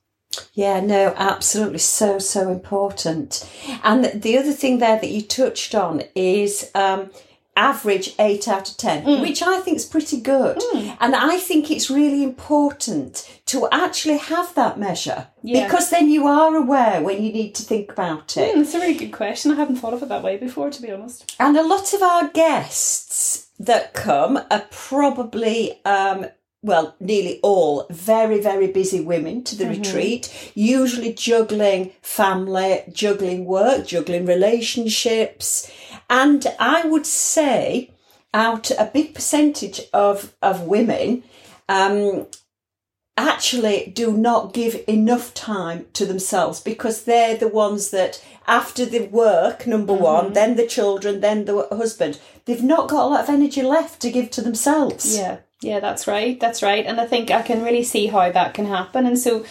Yeah, 0.55 0.81
no, 0.81 1.15
absolutely. 1.17 1.79
So, 1.79 2.19
so 2.19 2.51
important. 2.51 3.49
And 3.83 4.05
the 4.23 4.39
other 4.39 4.53
thing 4.53 4.79
there 4.79 4.99
that 5.01 5.11
you 5.11 5.23
touched 5.23 5.75
on 5.75 6.03
is 6.15 6.71
um, 6.75 7.11
average 7.57 8.15
8 8.19 8.49
out 8.49 8.69
of 8.71 8.77
10, 8.77 9.05
Mm. 9.05 9.21
which 9.23 9.41
I 9.43 9.61
think 9.61 9.77
is 9.79 9.87
pretty 9.87 10.21
good. 10.21 10.63
And 11.01 11.15
I 11.17 11.39
think 11.39 11.71
it's 11.71 11.89
really 11.91 12.23
important 12.23 13.27
to 13.47 13.67
actually 13.73 14.19
have 14.19 14.55
that 14.55 14.79
measure 14.79 15.29
Yeah. 15.43 15.65
because 15.65 15.89
then 15.91 16.11
you 16.11 16.27
are 16.27 16.55
aware 16.57 17.01
when 17.01 17.23
you 17.23 17.33
need 17.33 17.55
to 17.55 17.63
think 17.63 17.91
about 17.93 18.37
it. 18.37 18.53
Hmm, 18.53 18.59
That's 18.61 18.75
a 18.75 18.81
really 18.81 18.95
good 18.95 19.13
question. 19.13 19.53
I 19.53 19.55
haven't 19.55 19.77
thought 19.77 19.95
of 19.95 20.03
it 20.03 20.09
that 20.11 20.23
way 20.23 20.37
before, 20.37 20.69
to 20.71 20.83
be 20.83 20.91
honest. 20.91 21.35
And 21.39 21.57
a 21.57 21.63
lot 21.63 21.95
of 21.95 22.03
our 22.03 22.29
guests 22.29 23.47
that 23.59 23.95
come 23.95 24.37
are 24.51 24.65
probably, 24.71 25.81
um, 25.87 26.27
well, 26.67 26.97
nearly 26.99 27.39
all 27.43 27.87
very, 27.91 28.41
very 28.41 28.67
busy 28.67 29.01
women 29.01 29.45
to 29.45 29.57
the 29.57 29.69
retreat, 29.69 30.51
usually 30.55 31.15
juggling 31.15 31.93
family, 32.03 32.83
juggling 32.93 33.45
work, 33.45 33.87
juggling 33.87 34.27
relationships. 34.27 35.71
And 36.11 36.45
I 36.59 36.85
would 36.87 37.07
say 37.07 37.93
out 38.35 38.71
a 38.73 38.91
big 38.93 39.15
percentage 39.15 39.81
of, 39.95 40.35
of 40.43 40.63
women, 40.63 41.23
um, 41.69 42.27
actually 43.17 43.93
do 43.95 44.13
not 44.13 44.53
give 44.53 44.85
enough 44.87 45.33
time 45.33 45.87
to 45.95 46.05
themselves 46.05 46.61
because 46.61 47.05
they're 47.05 47.37
the 47.37 47.49
ones 47.49 47.91
that 47.91 48.23
after 48.47 48.85
the 48.85 49.07
work 49.07 49.67
number 49.67 49.95
one 49.95 50.35
then 50.35 50.55
the 50.57 50.67
children 50.67 51.21
then 51.23 51.47
the 51.47 51.67
husband 51.73 52.21
they've 52.45 52.63
not 52.63 52.89
got 52.89 53.05
a 53.05 53.09
lot 53.09 53.23
of 53.23 53.31
energy 53.31 53.63
left 53.63 54.01
to 54.01 54.11
give 54.11 54.31
to 54.31 54.41
themselves. 54.41 55.17
Yeah, 55.17 55.39
yeah, 55.63 55.81
that's 55.81 56.07
right. 56.07 56.39
That's 56.39 56.63
right. 56.63 56.85
And 56.85 57.01
I 57.01 57.07
think 57.07 57.31
I 57.31 57.43
can 57.43 57.63
really 57.63 57.83
see 57.83 58.07
how 58.07 58.31
that 58.31 58.55
can 58.55 58.67
happen. 58.67 59.07
And 59.07 59.19
so, 59.19 59.45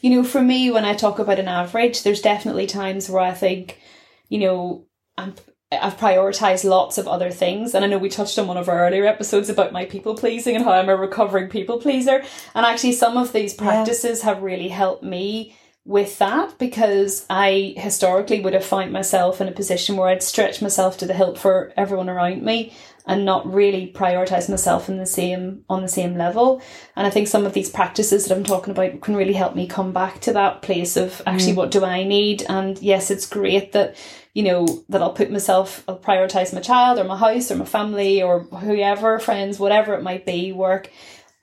you 0.00 0.10
know, 0.10 0.24
for 0.24 0.42
me, 0.42 0.70
when 0.70 0.84
I 0.84 0.94
talk 0.94 1.18
about 1.18 1.38
an 1.38 1.48
average, 1.48 2.02
there's 2.02 2.20
definitely 2.20 2.66
times 2.66 3.08
where 3.08 3.22
I 3.22 3.32
think, 3.32 3.80
you 4.28 4.38
know, 4.38 4.86
I'm. 5.16 5.34
I've 5.80 5.96
prioritized 5.96 6.68
lots 6.68 6.98
of 6.98 7.08
other 7.08 7.30
things, 7.30 7.74
and 7.74 7.82
I 7.82 7.88
know 7.88 7.96
we 7.96 8.10
touched 8.10 8.38
on 8.38 8.46
one 8.46 8.58
of 8.58 8.68
our 8.68 8.86
earlier 8.86 9.06
episodes 9.06 9.48
about 9.48 9.72
my 9.72 9.86
people 9.86 10.14
pleasing 10.14 10.54
and 10.54 10.62
how 10.62 10.72
I'm 10.72 10.90
a 10.90 10.96
recovering 10.96 11.48
people 11.48 11.80
pleaser. 11.80 12.22
And 12.54 12.66
actually, 12.66 12.92
some 12.92 13.16
of 13.16 13.32
these 13.32 13.54
practices 13.54 14.20
have 14.20 14.42
really 14.42 14.68
helped 14.68 15.02
me 15.02 15.56
with 15.86 16.18
that 16.18 16.58
because 16.58 17.24
I 17.30 17.74
historically 17.78 18.40
would 18.40 18.52
have 18.52 18.66
found 18.66 18.92
myself 18.92 19.40
in 19.40 19.48
a 19.48 19.52
position 19.52 19.96
where 19.96 20.08
I'd 20.08 20.22
stretch 20.22 20.60
myself 20.60 20.98
to 20.98 21.06
the 21.06 21.14
hilt 21.14 21.38
for 21.38 21.72
everyone 21.74 22.10
around 22.10 22.42
me 22.42 22.74
and 23.06 23.24
not 23.24 23.52
really 23.52 23.92
prioritize 23.92 24.48
myself 24.48 24.88
in 24.88 24.98
the 24.98 25.06
same 25.06 25.64
on 25.68 25.82
the 25.82 25.88
same 25.88 26.16
level. 26.16 26.62
And 26.96 27.06
I 27.06 27.10
think 27.10 27.28
some 27.28 27.46
of 27.46 27.52
these 27.52 27.70
practices 27.70 28.26
that 28.26 28.36
I'm 28.36 28.44
talking 28.44 28.72
about 28.72 29.00
can 29.00 29.16
really 29.16 29.32
help 29.32 29.54
me 29.54 29.66
come 29.66 29.92
back 29.92 30.20
to 30.20 30.32
that 30.34 30.62
place 30.62 30.96
of 30.96 31.20
actually 31.26 31.52
mm. 31.52 31.56
what 31.56 31.70
do 31.70 31.84
I 31.84 32.04
need? 32.04 32.44
And 32.48 32.78
yes, 32.80 33.10
it's 33.10 33.26
great 33.26 33.72
that 33.72 33.96
you 34.34 34.42
know 34.42 34.66
that 34.88 35.02
I'll 35.02 35.12
put 35.12 35.30
myself, 35.30 35.84
I'll 35.88 35.98
prioritize 35.98 36.54
my 36.54 36.60
child 36.60 36.98
or 36.98 37.04
my 37.04 37.16
house 37.16 37.50
or 37.50 37.56
my 37.56 37.64
family 37.64 38.22
or 38.22 38.40
whoever, 38.40 39.18
friends, 39.18 39.58
whatever 39.58 39.94
it 39.94 40.02
might 40.02 40.24
be, 40.24 40.52
work 40.52 40.90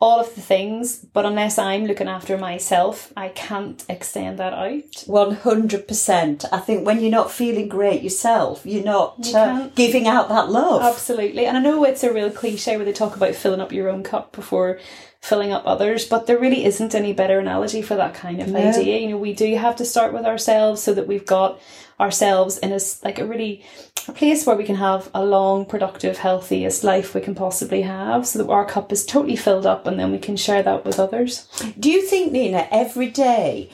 all 0.02 0.22
of 0.22 0.34
the 0.34 0.42
things, 0.42 0.98
but 0.98 1.26
unless 1.26 1.58
I'm 1.58 1.86
looking 1.86 2.08
after 2.08 2.38
myself, 2.38 3.12
I 3.18 3.28
can't 3.30 3.84
extend 3.90 4.40
that 4.40 4.54
out. 4.54 4.94
100% 5.08 6.46
i 6.52 6.60
think 6.60 6.86
when 6.86 7.00
you're 7.02 7.12
not 7.12 7.32
feeling 7.32 7.68
great 7.68 8.02
yourself 8.02 8.66
you're 8.66 8.84
not 8.84 9.34
uh, 9.34 9.68
giving 9.76 10.08
out 10.08 10.30
that 10.30 10.50
love 10.50 10.82
Absolutely. 10.82 11.46
And 11.46 11.58
I 11.58 11.62
know 11.62 11.84
it's 11.84 12.04
a 12.04 12.14
real 12.14 12.32
cliche 12.32 12.76
where 12.78 12.86
they 12.86 12.94
talk 12.94 13.16
about 13.16 13.36
filling 13.36 13.60
up 13.60 13.72
your 13.72 13.90
own 13.90 14.04
cup 14.04 14.32
before 14.32 14.80
filling 15.22 15.52
up 15.52 15.64
others. 15.66 16.06
But 16.06 16.26
there 16.28 16.40
really 16.40 16.64
isn't 16.66 16.96
any 16.96 17.14
better 17.14 17.40
analogy 17.40 17.82
for 17.82 17.96
that 17.96 18.14
kind 18.14 18.42
of 18.42 18.48
No. 18.50 18.60
idea. 18.60 19.00
You 19.00 19.10
know, 19.10 19.18
we 19.18 19.34
do 19.34 19.56
have 19.58 19.76
to 19.78 19.86
start 19.86 20.14
with 20.14 20.26
ourselves 20.26 20.82
so 20.82 20.94
that 20.94 21.08
we've 21.08 21.26
got 21.26 21.60
ourselves 22.00 22.58
in 22.58 22.72
a 22.72 22.80
like 23.04 23.20
a 23.20 23.26
really 23.26 23.64
a 24.08 24.12
place 24.12 24.46
where 24.46 24.56
we 24.56 24.64
can 24.64 24.76
have 24.76 25.10
a 25.14 25.24
long, 25.24 25.66
productive, 25.66 26.18
healthiest 26.18 26.84
life 26.84 27.14
we 27.14 27.22
can 27.22 27.36
possibly 27.36 27.82
have, 27.84 28.26
so 28.26 28.40
that 28.40 28.50
our 28.50 28.66
cup 28.66 28.92
is 28.92 29.06
totally 29.06 29.36
filled 29.36 29.66
up, 29.66 29.86
and 29.86 30.00
then 30.00 30.12
we 30.12 30.18
can 30.18 30.38
share 30.38 30.64
that 30.64 30.86
with 30.86 31.00
others. 31.00 31.48
Do 31.78 31.92
you 31.92 32.02
think, 32.02 32.32
Nina, 32.32 32.68
every 32.72 33.10
day, 33.10 33.70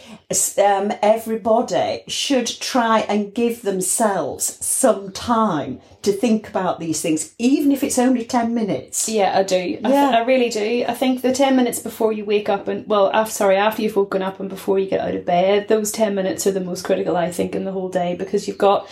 um, 0.57 0.91
everybody 1.01 2.03
should 2.07 2.47
try 2.47 3.01
and 3.01 3.33
give 3.33 3.61
themselves 3.61 4.65
some 4.65 5.11
time 5.11 5.79
to 6.05 6.11
think 6.11 6.47
about 6.49 6.79
these 6.79 7.01
things, 7.01 7.33
even 7.37 7.71
if 7.71 7.83
it's 7.83 7.99
only 7.99 8.25
10 8.25 8.53
minutes? 8.53 9.09
Yeah, 9.09 9.37
I 9.37 9.43
do. 9.43 9.55
I, 9.55 9.59
th- 9.59 9.81
Yeah. 9.83 10.11
I 10.15 10.23
really 10.25 10.49
do. 10.49 10.85
I 10.87 10.93
think 10.93 11.21
the 11.21 11.33
10 11.33 11.55
minutes 11.55 11.79
before 11.79 12.13
you 12.13 12.25
wake 12.25 12.49
up 12.49 12.67
and, 12.67 12.87
well, 12.87 13.11
af- 13.13 13.31
sorry, 13.31 13.57
after 13.57 13.81
you've 13.81 13.95
woken 13.95 14.21
up 14.21 14.39
and 14.39 14.49
before 14.49 14.79
you 14.79 14.89
get 14.89 15.01
out 15.01 15.15
of 15.15 15.25
bed, 15.25 15.67
those 15.67 15.91
10 15.91 16.15
minutes 16.15 16.47
are 16.47 16.51
the 16.51 16.61
most 16.61 16.83
critical, 16.83 17.17
I 17.17 17.31
think, 17.31 17.53
in 17.55 17.65
the 17.65 17.71
whole 17.71 17.89
day 17.89 18.15
because 18.15 18.47
you've 18.47 18.57
got 18.57 18.87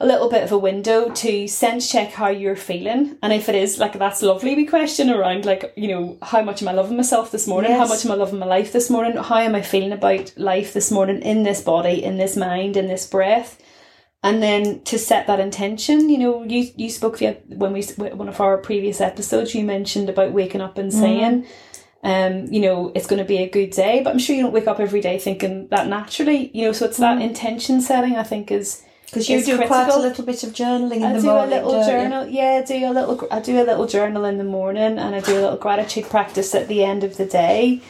a 0.00 0.06
little 0.06 0.28
bit 0.28 0.42
of 0.42 0.50
a 0.50 0.58
window 0.58 1.10
to 1.10 1.46
sense 1.46 1.88
check 1.90 2.10
how 2.10 2.26
you're 2.28 2.56
feeling. 2.56 3.16
And 3.22 3.32
if 3.32 3.48
it 3.48 3.54
is 3.54 3.78
like 3.78 3.96
that's 3.96 4.20
lovely 4.20 4.56
we 4.56 4.66
question 4.66 5.10
around 5.10 5.44
like, 5.44 5.72
you 5.76 5.86
know, 5.86 6.18
how 6.22 6.42
much 6.42 6.60
am 6.60 6.66
I 6.66 6.72
loving 6.72 6.96
myself 6.96 7.30
this 7.30 7.46
morning? 7.46 7.70
How 7.70 7.86
much 7.86 8.04
am 8.04 8.10
I 8.10 8.16
loving 8.16 8.40
my 8.40 8.46
life 8.46 8.72
this 8.72 8.90
morning? 8.90 9.16
How 9.16 9.36
am 9.36 9.54
I 9.54 9.62
feeling 9.62 9.92
about 9.92 10.32
life 10.36 10.72
this 10.72 10.90
morning 10.90 11.22
in 11.22 11.44
this 11.44 11.60
body, 11.60 12.02
in 12.02 12.16
this 12.16 12.36
mind, 12.36 12.76
in 12.76 12.88
this 12.88 13.06
breath? 13.06 13.60
And 14.22 14.42
then 14.42 14.80
to 14.84 14.98
set 14.98 15.26
that 15.26 15.40
intention 15.40 16.08
you 16.08 16.18
know 16.18 16.42
you 16.44 16.70
you 16.76 16.88
spoke 16.90 17.18
the 17.18 17.32
when 17.48 17.72
we 17.72 17.82
one 18.22 18.28
of 18.28 18.40
our 18.40 18.56
previous 18.58 19.00
episodes 19.00 19.54
you 19.54 19.64
mentioned 19.64 20.08
about 20.08 20.32
waking 20.32 20.60
up 20.60 20.78
and 20.78 20.92
saying 20.92 21.46
um 22.04 22.46
you 22.46 22.60
know 22.60 22.92
it's 22.94 23.06
going 23.06 23.18
to 23.18 23.24
be 23.24 23.38
a 23.38 23.48
good 23.48 23.70
day 23.70 24.00
but 24.02 24.10
i'm 24.10 24.18
sure 24.18 24.34
you 24.36 24.42
don't 24.42 24.52
wake 24.52 24.66
up 24.66 24.80
every 24.80 25.00
day 25.00 25.18
thinking 25.18 25.68
that 25.68 25.86
naturally 25.88 26.50
you 26.54 26.64
know 26.64 26.72
so 26.72 26.84
it's 26.86 26.98
that 26.98 27.20
intention 27.20 27.80
setting 27.80 28.16
i 28.16 28.22
think 28.22 28.50
is 28.50 28.82
Because 29.06 29.28
you 29.28 29.42
do 29.44 29.56
quite 29.66 29.88
a 29.88 29.98
little 29.98 30.24
bit 30.24 30.42
of 30.42 30.50
journaling 30.52 30.96
in 30.96 31.04
I 31.04 31.12
the 31.14 31.20
do 31.20 31.26
morning. 31.26 31.52
a 31.52 31.56
little 31.56 31.72
don't 31.72 31.80
you? 31.82 31.92
journal. 31.92 32.26
Yeah, 32.28 32.60
I 32.62 32.64
do 32.64 32.76
a 32.90 32.92
little. 32.98 33.28
I 33.30 33.40
do 33.40 33.54
a 33.62 33.66
little 33.70 33.86
journal 33.86 34.24
in 34.24 34.38
the 34.38 34.44
morning, 34.58 34.94
and 34.98 35.14
I 35.14 35.20
do 35.20 35.34
a 35.40 35.42
little 35.44 35.58
gratitude 35.66 36.06
practice 36.14 36.54
at 36.60 36.66
the 36.72 36.82
end 36.82 37.04
of 37.04 37.12
the 37.18 37.26
day. 37.26 37.82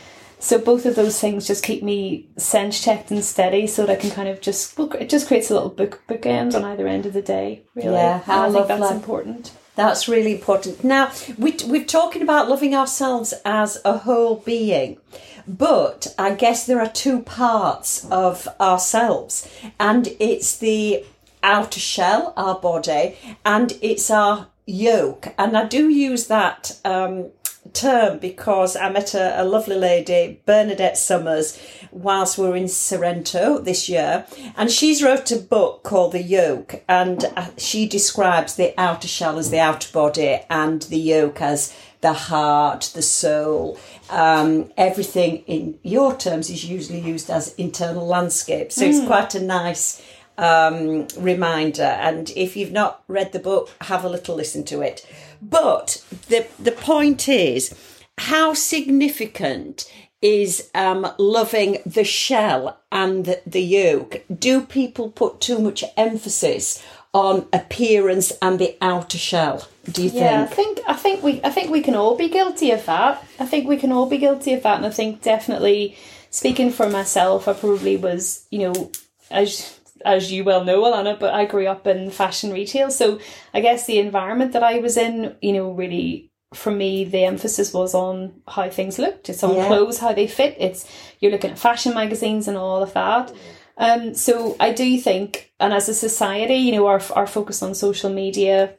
So 0.42 0.58
both 0.58 0.86
of 0.86 0.96
those 0.96 1.20
things 1.20 1.46
just 1.46 1.62
keep 1.62 1.84
me 1.84 2.28
sense 2.36 2.82
checked 2.82 3.12
and 3.12 3.24
steady, 3.24 3.68
so 3.68 3.86
that 3.86 3.92
I 3.92 4.00
can 4.00 4.10
kind 4.10 4.28
of 4.28 4.40
just. 4.40 4.76
Well, 4.76 4.90
it 4.94 5.08
just 5.08 5.28
creates 5.28 5.50
a 5.50 5.54
little 5.54 5.68
book 5.68 6.02
bookend 6.08 6.54
on 6.56 6.64
either 6.64 6.88
end 6.88 7.06
of 7.06 7.12
the 7.12 7.22
day. 7.22 7.62
Really, 7.76 7.92
Yeah, 7.92 8.18
how 8.22 8.48
I 8.48 8.52
think 8.52 8.66
that's 8.66 8.90
important. 8.90 9.52
That's 9.76 10.08
really 10.08 10.32
important. 10.32 10.82
Now, 10.82 11.12
we, 11.38 11.56
we're 11.64 11.84
talking 11.84 12.22
about 12.22 12.48
loving 12.48 12.74
ourselves 12.74 13.32
as 13.44 13.80
a 13.84 13.98
whole 13.98 14.36
being, 14.36 14.98
but 15.46 16.12
I 16.18 16.34
guess 16.34 16.66
there 16.66 16.80
are 16.80 16.90
two 16.90 17.22
parts 17.22 18.04
of 18.10 18.48
ourselves, 18.60 19.48
and 19.78 20.08
it's 20.18 20.58
the 20.58 21.04
outer 21.44 21.80
shell, 21.80 22.34
our 22.36 22.58
body, 22.58 23.16
and 23.46 23.78
it's 23.80 24.10
our 24.10 24.48
yoke. 24.66 25.28
And 25.38 25.56
I 25.56 25.66
do 25.66 25.88
use 25.88 26.26
that 26.26 26.78
um, 26.84 27.30
term 27.72 28.18
because 28.18 28.76
I 28.76 28.90
met 28.90 29.14
a, 29.14 29.40
a 29.40 29.44
lovely 29.44 29.76
lady, 29.76 30.40
Bernadette 30.46 30.96
Summers, 30.96 31.60
whilst 31.90 32.38
we 32.38 32.48
were 32.48 32.56
in 32.56 32.68
Sorrento 32.68 33.58
this 33.58 33.88
year, 33.88 34.26
and 34.56 34.70
she's 34.70 35.02
wrote 35.02 35.30
a 35.30 35.36
book 35.36 35.82
called 35.82 36.12
The 36.12 36.22
Yoke, 36.22 36.82
and 36.88 37.24
uh, 37.36 37.48
she 37.56 37.86
describes 37.86 38.56
the 38.56 38.74
outer 38.78 39.08
shell 39.08 39.38
as 39.38 39.50
the 39.50 39.60
outer 39.60 39.92
body 39.92 40.40
and 40.48 40.82
the 40.82 40.98
yoke 40.98 41.40
as 41.40 41.76
the 42.00 42.12
heart, 42.12 42.90
the 42.94 43.02
soul. 43.02 43.78
Um, 44.10 44.72
everything 44.76 45.38
in 45.46 45.78
your 45.82 46.16
terms 46.16 46.50
is 46.50 46.64
usually 46.64 47.00
used 47.00 47.30
as 47.30 47.54
internal 47.54 48.06
landscape, 48.06 48.72
so 48.72 48.84
it's 48.84 49.04
quite 49.06 49.34
a 49.34 49.40
nice 49.40 50.02
um, 50.38 51.06
reminder. 51.18 51.82
And 51.82 52.30
if 52.36 52.56
you've 52.56 52.72
not 52.72 53.02
read 53.08 53.32
the 53.32 53.38
book, 53.38 53.70
have 53.82 54.04
a 54.04 54.08
little 54.08 54.34
listen 54.34 54.64
to 54.64 54.80
it. 54.80 55.06
But 55.40 56.04
the 56.28 56.46
the 56.58 56.72
point 56.72 57.28
is, 57.28 57.74
how 58.18 58.54
significant 58.54 59.90
is 60.20 60.70
um, 60.74 61.12
loving 61.18 61.78
the 61.84 62.04
shell 62.04 62.78
and 62.92 63.24
the, 63.24 63.42
the 63.44 63.62
yolk? 63.62 64.22
Do 64.32 64.62
people 64.62 65.10
put 65.10 65.40
too 65.40 65.58
much 65.58 65.82
emphasis 65.96 66.82
on 67.12 67.46
appearance 67.52 68.32
and 68.40 68.58
the 68.58 68.76
outer 68.80 69.18
shell? 69.18 69.68
Do 69.90 70.04
you 70.04 70.10
Yeah, 70.10 70.42
I 70.42 70.46
think? 70.46 70.76
think 70.76 70.88
I 70.88 70.94
think 70.94 71.22
we 71.22 71.40
I 71.42 71.50
think 71.50 71.70
we 71.70 71.82
can 71.82 71.96
all 71.96 72.16
be 72.16 72.28
guilty 72.28 72.70
of 72.70 72.86
that. 72.86 73.24
I 73.40 73.46
think 73.46 73.68
we 73.68 73.76
can 73.76 73.92
all 73.92 74.06
be 74.06 74.18
guilty 74.18 74.54
of 74.54 74.62
that, 74.62 74.76
and 74.76 74.86
I 74.86 74.90
think 74.90 75.22
definitely 75.22 75.96
speaking 76.30 76.70
for 76.70 76.88
myself, 76.88 77.48
I 77.48 77.52
probably 77.52 77.96
was, 77.96 78.46
you 78.50 78.60
know, 78.60 78.90
as 79.30 79.78
as 80.04 80.30
you 80.32 80.44
well 80.44 80.64
know, 80.64 80.82
Alana, 80.82 81.18
but 81.18 81.34
I 81.34 81.44
grew 81.44 81.66
up 81.66 81.86
in 81.86 82.10
fashion 82.10 82.52
retail, 82.52 82.90
so 82.90 83.18
I 83.54 83.60
guess 83.60 83.86
the 83.86 83.98
environment 83.98 84.52
that 84.52 84.62
I 84.62 84.78
was 84.78 84.96
in, 84.96 85.36
you 85.40 85.52
know, 85.52 85.70
really 85.72 86.30
for 86.54 86.70
me 86.70 87.02
the 87.04 87.24
emphasis 87.24 87.72
was 87.72 87.94
on 87.94 88.42
how 88.46 88.68
things 88.68 88.98
looked. 88.98 89.30
It's 89.30 89.42
on 89.42 89.56
Yeah. 89.56 89.66
clothes, 89.68 89.98
how 89.98 90.12
they 90.12 90.26
fit. 90.26 90.54
It's 90.58 90.86
you're 91.18 91.32
looking 91.32 91.50
at 91.52 91.58
fashion 91.58 91.94
magazines 91.94 92.46
and 92.46 92.58
all 92.58 92.82
of 92.82 92.92
that. 92.92 93.32
Um, 93.78 94.14
so 94.14 94.54
I 94.60 94.70
do 94.72 94.98
think, 94.98 95.50
and 95.58 95.72
as 95.72 95.88
a 95.88 95.94
society, 95.94 96.56
you 96.56 96.72
know, 96.72 96.86
our 96.86 97.00
our 97.14 97.26
focus 97.26 97.62
on 97.62 97.74
social 97.74 98.10
media 98.10 98.74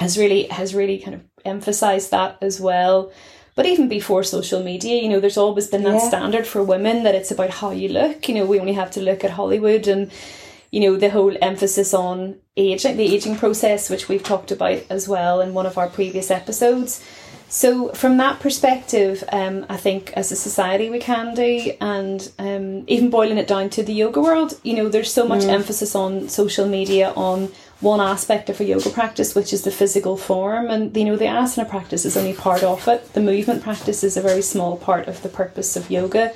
has 0.00 0.18
really 0.18 0.42
has 0.48 0.74
really 0.74 0.98
kind 0.98 1.14
of 1.14 1.22
emphasized 1.46 2.10
that 2.10 2.36
as 2.42 2.60
well. 2.60 3.10
But 3.54 3.64
even 3.64 3.88
before 3.88 4.22
social 4.22 4.62
media, 4.62 5.00
you 5.02 5.08
know, 5.08 5.18
there's 5.20 5.38
always 5.38 5.68
been 5.68 5.84
that 5.84 5.94
Yeah. 6.02 6.08
standard 6.08 6.46
for 6.46 6.62
women 6.62 7.04
that 7.04 7.14
it's 7.14 7.30
about 7.30 7.48
how 7.48 7.70
you 7.70 7.88
look. 7.88 8.28
You 8.28 8.34
know, 8.34 8.44
we 8.44 8.60
only 8.60 8.74
have 8.74 8.90
to 8.90 9.00
look 9.00 9.24
at 9.24 9.30
Hollywood 9.30 9.88
and 9.88 10.10
you 10.76 10.82
know 10.82 10.96
the 10.96 11.08
whole 11.08 11.34
emphasis 11.40 11.94
on 11.94 12.36
aging, 12.54 12.98
the 12.98 13.14
aging 13.14 13.36
process, 13.36 13.88
which 13.88 14.10
we've 14.10 14.22
talked 14.22 14.50
about 14.50 14.82
as 14.90 15.08
well 15.08 15.40
in 15.40 15.54
one 15.54 15.64
of 15.64 15.78
our 15.78 15.88
previous 15.88 16.30
episodes. 16.30 17.02
So 17.48 17.88
from 17.92 18.18
that 18.18 18.40
perspective, 18.40 19.24
um, 19.32 19.64
I 19.70 19.78
think 19.78 20.12
as 20.12 20.30
a 20.30 20.36
society 20.36 20.90
we 20.90 20.98
can 20.98 21.34
do, 21.34 21.72
and 21.80 22.30
um, 22.38 22.84
even 22.88 23.08
boiling 23.08 23.38
it 23.38 23.48
down 23.48 23.70
to 23.70 23.82
the 23.82 23.94
yoga 23.94 24.20
world, 24.20 24.60
you 24.64 24.74
know, 24.76 24.90
there's 24.90 25.10
so 25.10 25.26
much 25.26 25.44
emphasis 25.44 25.94
on 25.94 26.28
social 26.28 26.68
media 26.68 27.14
on 27.16 27.50
one 27.80 28.02
aspect 28.02 28.50
of 28.50 28.60
a 28.60 28.64
yoga 28.64 28.90
practice, 28.90 29.34
which 29.34 29.54
is 29.54 29.62
the 29.62 29.70
physical 29.70 30.18
form, 30.18 30.68
and 30.68 30.94
you 30.94 31.06
know 31.06 31.16
the 31.16 31.24
asana 31.24 31.66
practice 31.66 32.04
is 32.04 32.18
only 32.18 32.34
part 32.34 32.62
of 32.62 32.86
it. 32.86 33.14
The 33.14 33.22
movement 33.22 33.62
practice 33.62 34.04
is 34.04 34.18
a 34.18 34.20
very 34.20 34.42
small 34.42 34.76
part 34.76 35.08
of 35.08 35.22
the 35.22 35.30
purpose 35.30 35.74
of 35.74 35.90
yoga. 35.90 36.34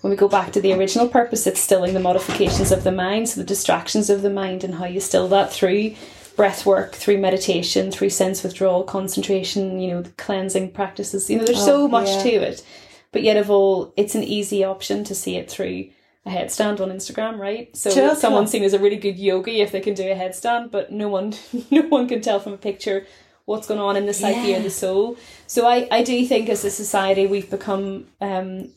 When 0.00 0.10
we 0.10 0.16
go 0.16 0.28
back 0.28 0.52
to 0.52 0.60
the 0.60 0.72
original 0.72 1.08
purpose, 1.08 1.46
it's 1.46 1.60
stilling 1.60 1.92
the 1.94 2.00
modifications 2.00 2.70
of 2.72 2.84
the 2.84 2.92
mind, 2.92 3.28
so 3.28 3.40
the 3.40 3.46
distractions 3.46 4.08
of 4.10 4.22
the 4.22 4.30
mind, 4.30 4.62
and 4.64 4.76
how 4.76 4.84
you 4.84 5.00
still 5.00 5.26
that 5.28 5.52
through 5.52 5.94
breath 6.36 6.64
work, 6.64 6.92
through 6.94 7.18
meditation, 7.18 7.90
through 7.90 8.10
sense 8.10 8.42
withdrawal, 8.44 8.84
concentration, 8.84 9.80
you 9.80 9.90
know, 9.90 10.02
the 10.02 10.10
cleansing 10.10 10.70
practices. 10.70 11.28
You 11.28 11.38
know, 11.38 11.44
there's 11.44 11.64
so 11.64 11.82
Oh, 11.84 11.88
much 11.88 12.08
yeah. 12.08 12.22
to 12.22 12.28
it. 12.30 12.64
But 13.10 13.22
yet 13.24 13.36
of 13.36 13.50
all, 13.50 13.92
it's 13.96 14.14
an 14.14 14.22
easy 14.22 14.62
option 14.62 15.02
to 15.04 15.14
see 15.16 15.36
it 15.36 15.50
through 15.50 15.88
a 16.24 16.30
headstand 16.30 16.80
on 16.80 16.90
Instagram, 16.90 17.38
right? 17.38 17.74
So 17.76 17.90
Totally. 17.90 18.14
someone's 18.20 18.50
seen 18.52 18.62
as 18.62 18.74
a 18.74 18.78
really 18.78 18.96
good 18.96 19.18
yogi 19.18 19.62
if 19.62 19.72
they 19.72 19.80
can 19.80 19.94
do 19.94 20.04
a 20.04 20.14
headstand, 20.14 20.70
but 20.70 20.92
no 20.92 21.08
one 21.08 21.34
no 21.72 21.82
one 21.82 22.06
can 22.06 22.20
tell 22.20 22.38
from 22.38 22.52
a 22.52 22.58
picture 22.58 23.06
what's 23.46 23.66
going 23.66 23.80
on 23.80 23.96
in 23.96 24.04
the 24.06 24.12
psyche 24.14 24.50
Yeah. 24.50 24.58
or 24.58 24.62
the 24.62 24.70
soul. 24.70 25.16
So 25.46 25.66
I, 25.66 25.88
I 25.90 26.02
do 26.04 26.24
think 26.26 26.48
as 26.50 26.64
a 26.64 26.70
society 26.70 27.26
we've 27.26 27.50
become 27.50 28.06
um 28.20 28.68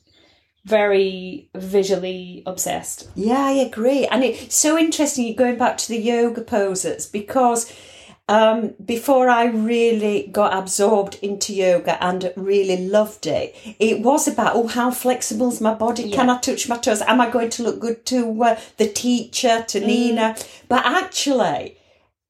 very 0.66 1.50
visually 1.56 2.44
obsessed. 2.46 3.10
Yeah, 3.16 3.46
I 3.46 3.52
agree. 3.52 4.06
And 4.06 4.24
it's 4.24 4.56
so 4.56 4.78
interesting 4.78 5.26
you're 5.26 5.36
going 5.36 5.58
back 5.58 5.78
to 5.78 5.88
the 5.88 5.98
yoga 5.98 6.42
poses 6.42 7.08
because 7.08 7.72
um, 8.30 8.76
before 8.86 9.28
I 9.28 9.46
really 9.46 10.28
got 10.32 10.58
absorbed 10.58 11.20
into 11.22 11.54
yoga 11.54 12.02
and 12.04 12.32
really 12.38 12.88
loved 12.88 13.28
it, 13.28 13.56
it 13.80 14.02
was 14.02 14.28
about, 14.28 14.56
oh, 14.56 14.68
how 14.68 14.92
flexible 14.92 15.50
is 15.50 15.60
my 15.60 15.74
body? 15.74 16.12
Can 16.12 16.30
I 16.30 16.38
touch 16.38 16.70
my 16.70 16.78
toes? 16.78 17.02
Am 17.02 17.20
I 17.20 17.30
going 17.30 17.50
to 17.50 17.64
look 17.64 17.80
good 17.80 18.06
to 18.06 18.44
uh, 18.44 18.60
the 18.78 18.88
teacher, 18.88 19.66
to 19.68 19.80
Nina? 19.80 20.38
But 20.70 20.86
actually, 20.86 21.78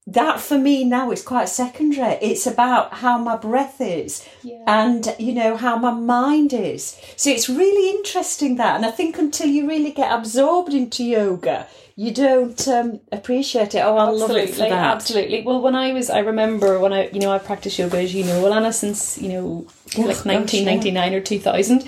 that 0.07 0.39
for 0.39 0.57
me 0.57 0.83
now 0.83 1.11
is 1.11 1.21
quite 1.21 1.47
secondary. 1.47 2.13
It's 2.15 2.47
about 2.47 2.95
how 2.95 3.17
my 3.19 3.37
breath 3.37 3.79
is 3.79 4.27
Yeah. 4.41 4.63
and, 4.67 5.15
you 5.19 5.31
know, 5.33 5.55
how 5.55 5.77
my 5.77 5.91
mind 5.91 6.53
is. 6.53 6.99
So 7.15 7.29
it's 7.29 7.47
really 7.47 7.91
interesting 7.97 8.55
that. 8.55 8.75
And 8.75 8.85
I 8.85 8.91
think 8.91 9.17
until 9.19 9.47
you 9.47 9.67
really 9.67 9.91
get 9.91 10.11
absorbed 10.11 10.73
into 10.73 11.03
yoga, 11.03 11.67
you 11.95 12.11
don't 12.11 12.67
um, 12.67 12.99
appreciate 13.11 13.75
it. 13.75 13.79
Oh, 13.79 13.95
I 13.95 14.09
love 14.09 14.31
it 14.31 14.49
for 14.49 14.59
that. 14.61 14.71
Absolutely. 14.71 15.43
Well, 15.43 15.61
when 15.61 15.75
I 15.75 15.93
was, 15.93 16.09
I 16.09 16.19
remember 16.19 16.79
when 16.79 16.93
I, 16.93 17.09
you 17.09 17.19
know, 17.19 17.31
I 17.31 17.37
practiced 17.37 17.77
yoga 17.77 17.99
as 17.99 18.13
you 18.15 18.23
know, 18.23 18.41
Alana, 18.43 18.73
since 18.73 19.19
you 19.19 19.29
know, 19.29 19.67
Oh, 19.97 20.01
like 20.01 20.15
gosh, 20.15 20.25
nineteen 20.25 20.65
ninety 20.65 20.89
nine 20.89 21.13
or 21.13 21.19
two 21.19 21.37
thousand. 21.37 21.83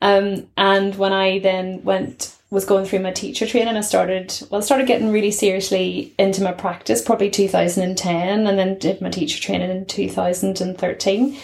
Um, 0.00 0.46
and 0.56 0.94
when 0.96 1.12
I 1.12 1.38
then 1.40 1.82
went 1.84 2.34
was 2.52 2.66
going 2.66 2.84
through 2.84 2.98
my 2.98 3.10
teacher 3.10 3.46
training, 3.46 3.76
I 3.78 3.80
started 3.80 4.38
well, 4.50 4.60
I 4.60 4.64
started 4.64 4.86
getting 4.86 5.10
really 5.10 5.30
seriously 5.30 6.14
into 6.18 6.42
my 6.42 6.52
practice 6.52 7.00
probably 7.00 7.30
two 7.30 7.48
thousand 7.48 7.82
and 7.82 7.96
ten, 7.96 8.46
and 8.46 8.58
then 8.58 8.78
did 8.78 9.00
my 9.00 9.08
teacher 9.08 9.40
training 9.40 9.70
in 9.70 9.86
two 9.86 10.08
thousand 10.10 10.60
and 10.60 10.76
thirteen. 10.76 11.38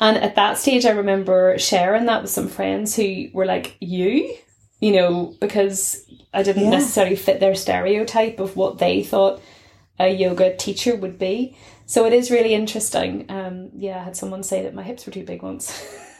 And 0.00 0.16
at 0.16 0.34
that 0.36 0.56
stage, 0.58 0.86
I 0.86 0.90
remember 0.90 1.58
sharing 1.58 2.06
that 2.06 2.22
with 2.22 2.30
some 2.30 2.48
friends 2.48 2.96
who 2.96 3.28
were 3.34 3.44
like, 3.46 3.76
You? 3.80 4.34
You 4.80 4.92
know, 4.92 5.34
because 5.38 6.02
I 6.32 6.42
didn't 6.42 6.64
Yeah. 6.64 6.70
necessarily 6.70 7.16
fit 7.16 7.40
their 7.40 7.54
stereotype 7.54 8.40
of 8.40 8.56
what 8.56 8.78
they 8.78 9.02
thought 9.02 9.42
a 10.00 10.08
yoga 10.08 10.56
teacher 10.56 10.96
would 10.96 11.18
be. 11.18 11.56
So 11.86 12.06
it 12.06 12.14
is 12.14 12.30
really 12.30 12.54
interesting. 12.54 13.26
Um, 13.28 13.68
yeah, 13.76 14.00
I 14.00 14.04
had 14.04 14.16
someone 14.16 14.42
say 14.42 14.62
that 14.62 14.74
my 14.74 14.82
hips 14.82 15.04
were 15.04 15.12
too 15.12 15.24
big 15.24 15.42
once. 15.42 15.70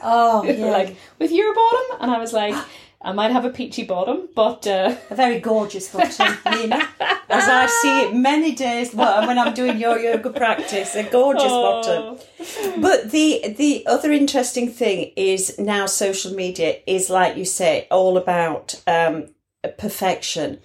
Oh, 0.02 0.42
were 0.46 0.70
like, 0.70 0.96
with 1.18 1.32
your 1.32 1.54
bottom? 1.54 1.96
And 2.02 2.10
I 2.10 2.18
was 2.18 2.32
like, 2.34 2.54
I 3.04 3.12
might 3.12 3.32
have 3.32 3.44
a 3.44 3.50
peachy 3.50 3.84
bottom, 3.84 4.28
but 4.34 4.66
uh, 4.66 4.96
a 5.11 5.14
very 5.14 5.38
gorgeous 5.38 5.88
bottom, 5.88 6.38
Nina. 6.50 6.88
As 7.28 7.49
I 7.49 7.66
see 7.66 8.00
it 8.02 8.14
many 8.14 8.54
days 8.54 8.94
well, 8.94 9.26
when 9.26 9.38
I'm 9.38 9.52
doing 9.52 9.78
your 9.78 9.99
yoga 9.99 10.30
practice, 10.30 10.94
a 10.94 11.04
gorgeous 11.04 11.44
bottom. 11.44 12.18
But 12.80 13.11
the 13.11 13.54
the 13.56 13.87
other 13.87 14.11
interesting 14.11 14.70
thing 14.70 15.12
is 15.16 15.58
now 15.58 15.87
social 15.87 16.32
media 16.34 16.78
is 16.87 17.11
like 17.11 17.37
you 17.37 17.44
say 17.44 17.87
all 17.90 18.16
about 18.16 18.80
um, 18.87 19.28
perfection. 19.78 20.61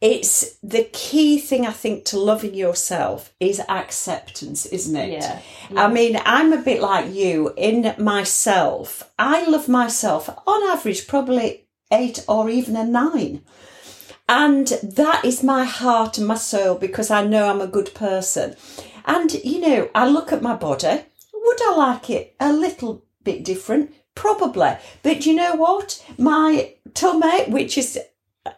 It's 0.00 0.58
the 0.62 0.84
key 0.92 1.38
thing 1.38 1.66
I 1.66 1.72
think 1.72 2.04
to 2.06 2.18
loving 2.18 2.54
yourself 2.54 3.32
is 3.40 3.60
acceptance, 3.68 4.66
isn't 4.66 4.94
it? 4.96 5.12
Yeah. 5.12 5.40
I 5.76 5.88
mean, 5.88 6.20
I'm 6.26 6.52
a 6.52 6.60
bit 6.60 6.82
like 6.82 7.14
you 7.14 7.54
in 7.56 7.94
myself. 7.98 9.10
I 9.18 9.46
love 9.48 9.66
myself 9.66 10.28
on 10.46 10.76
average 10.76 11.06
probably 11.06 11.63
eight 11.94 12.24
or 12.28 12.50
even 12.50 12.76
a 12.76 12.84
nine. 12.84 13.42
And 14.28 14.68
that 14.82 15.24
is 15.24 15.42
my 15.42 15.64
heart 15.64 16.18
and 16.18 16.26
my 16.26 16.36
soul 16.36 16.76
because 16.76 17.10
I 17.10 17.24
know 17.24 17.48
I'm 17.48 17.60
a 17.60 17.66
good 17.66 17.94
person. 17.94 18.56
And, 19.04 19.32
you 19.44 19.60
know, 19.60 19.90
I 19.94 20.08
look 20.08 20.32
at 20.32 20.42
my 20.42 20.54
body. 20.54 21.04
Would 21.32 21.62
I 21.62 21.74
like 21.76 22.10
it 22.10 22.34
a 22.40 22.52
little 22.52 23.04
bit 23.22 23.44
different? 23.44 23.94
Probably. 24.14 24.76
But 25.02 25.26
you 25.26 25.34
know 25.34 25.54
what? 25.54 26.04
My 26.16 26.74
tummy, 26.94 27.44
which 27.50 27.76
is 27.76 27.98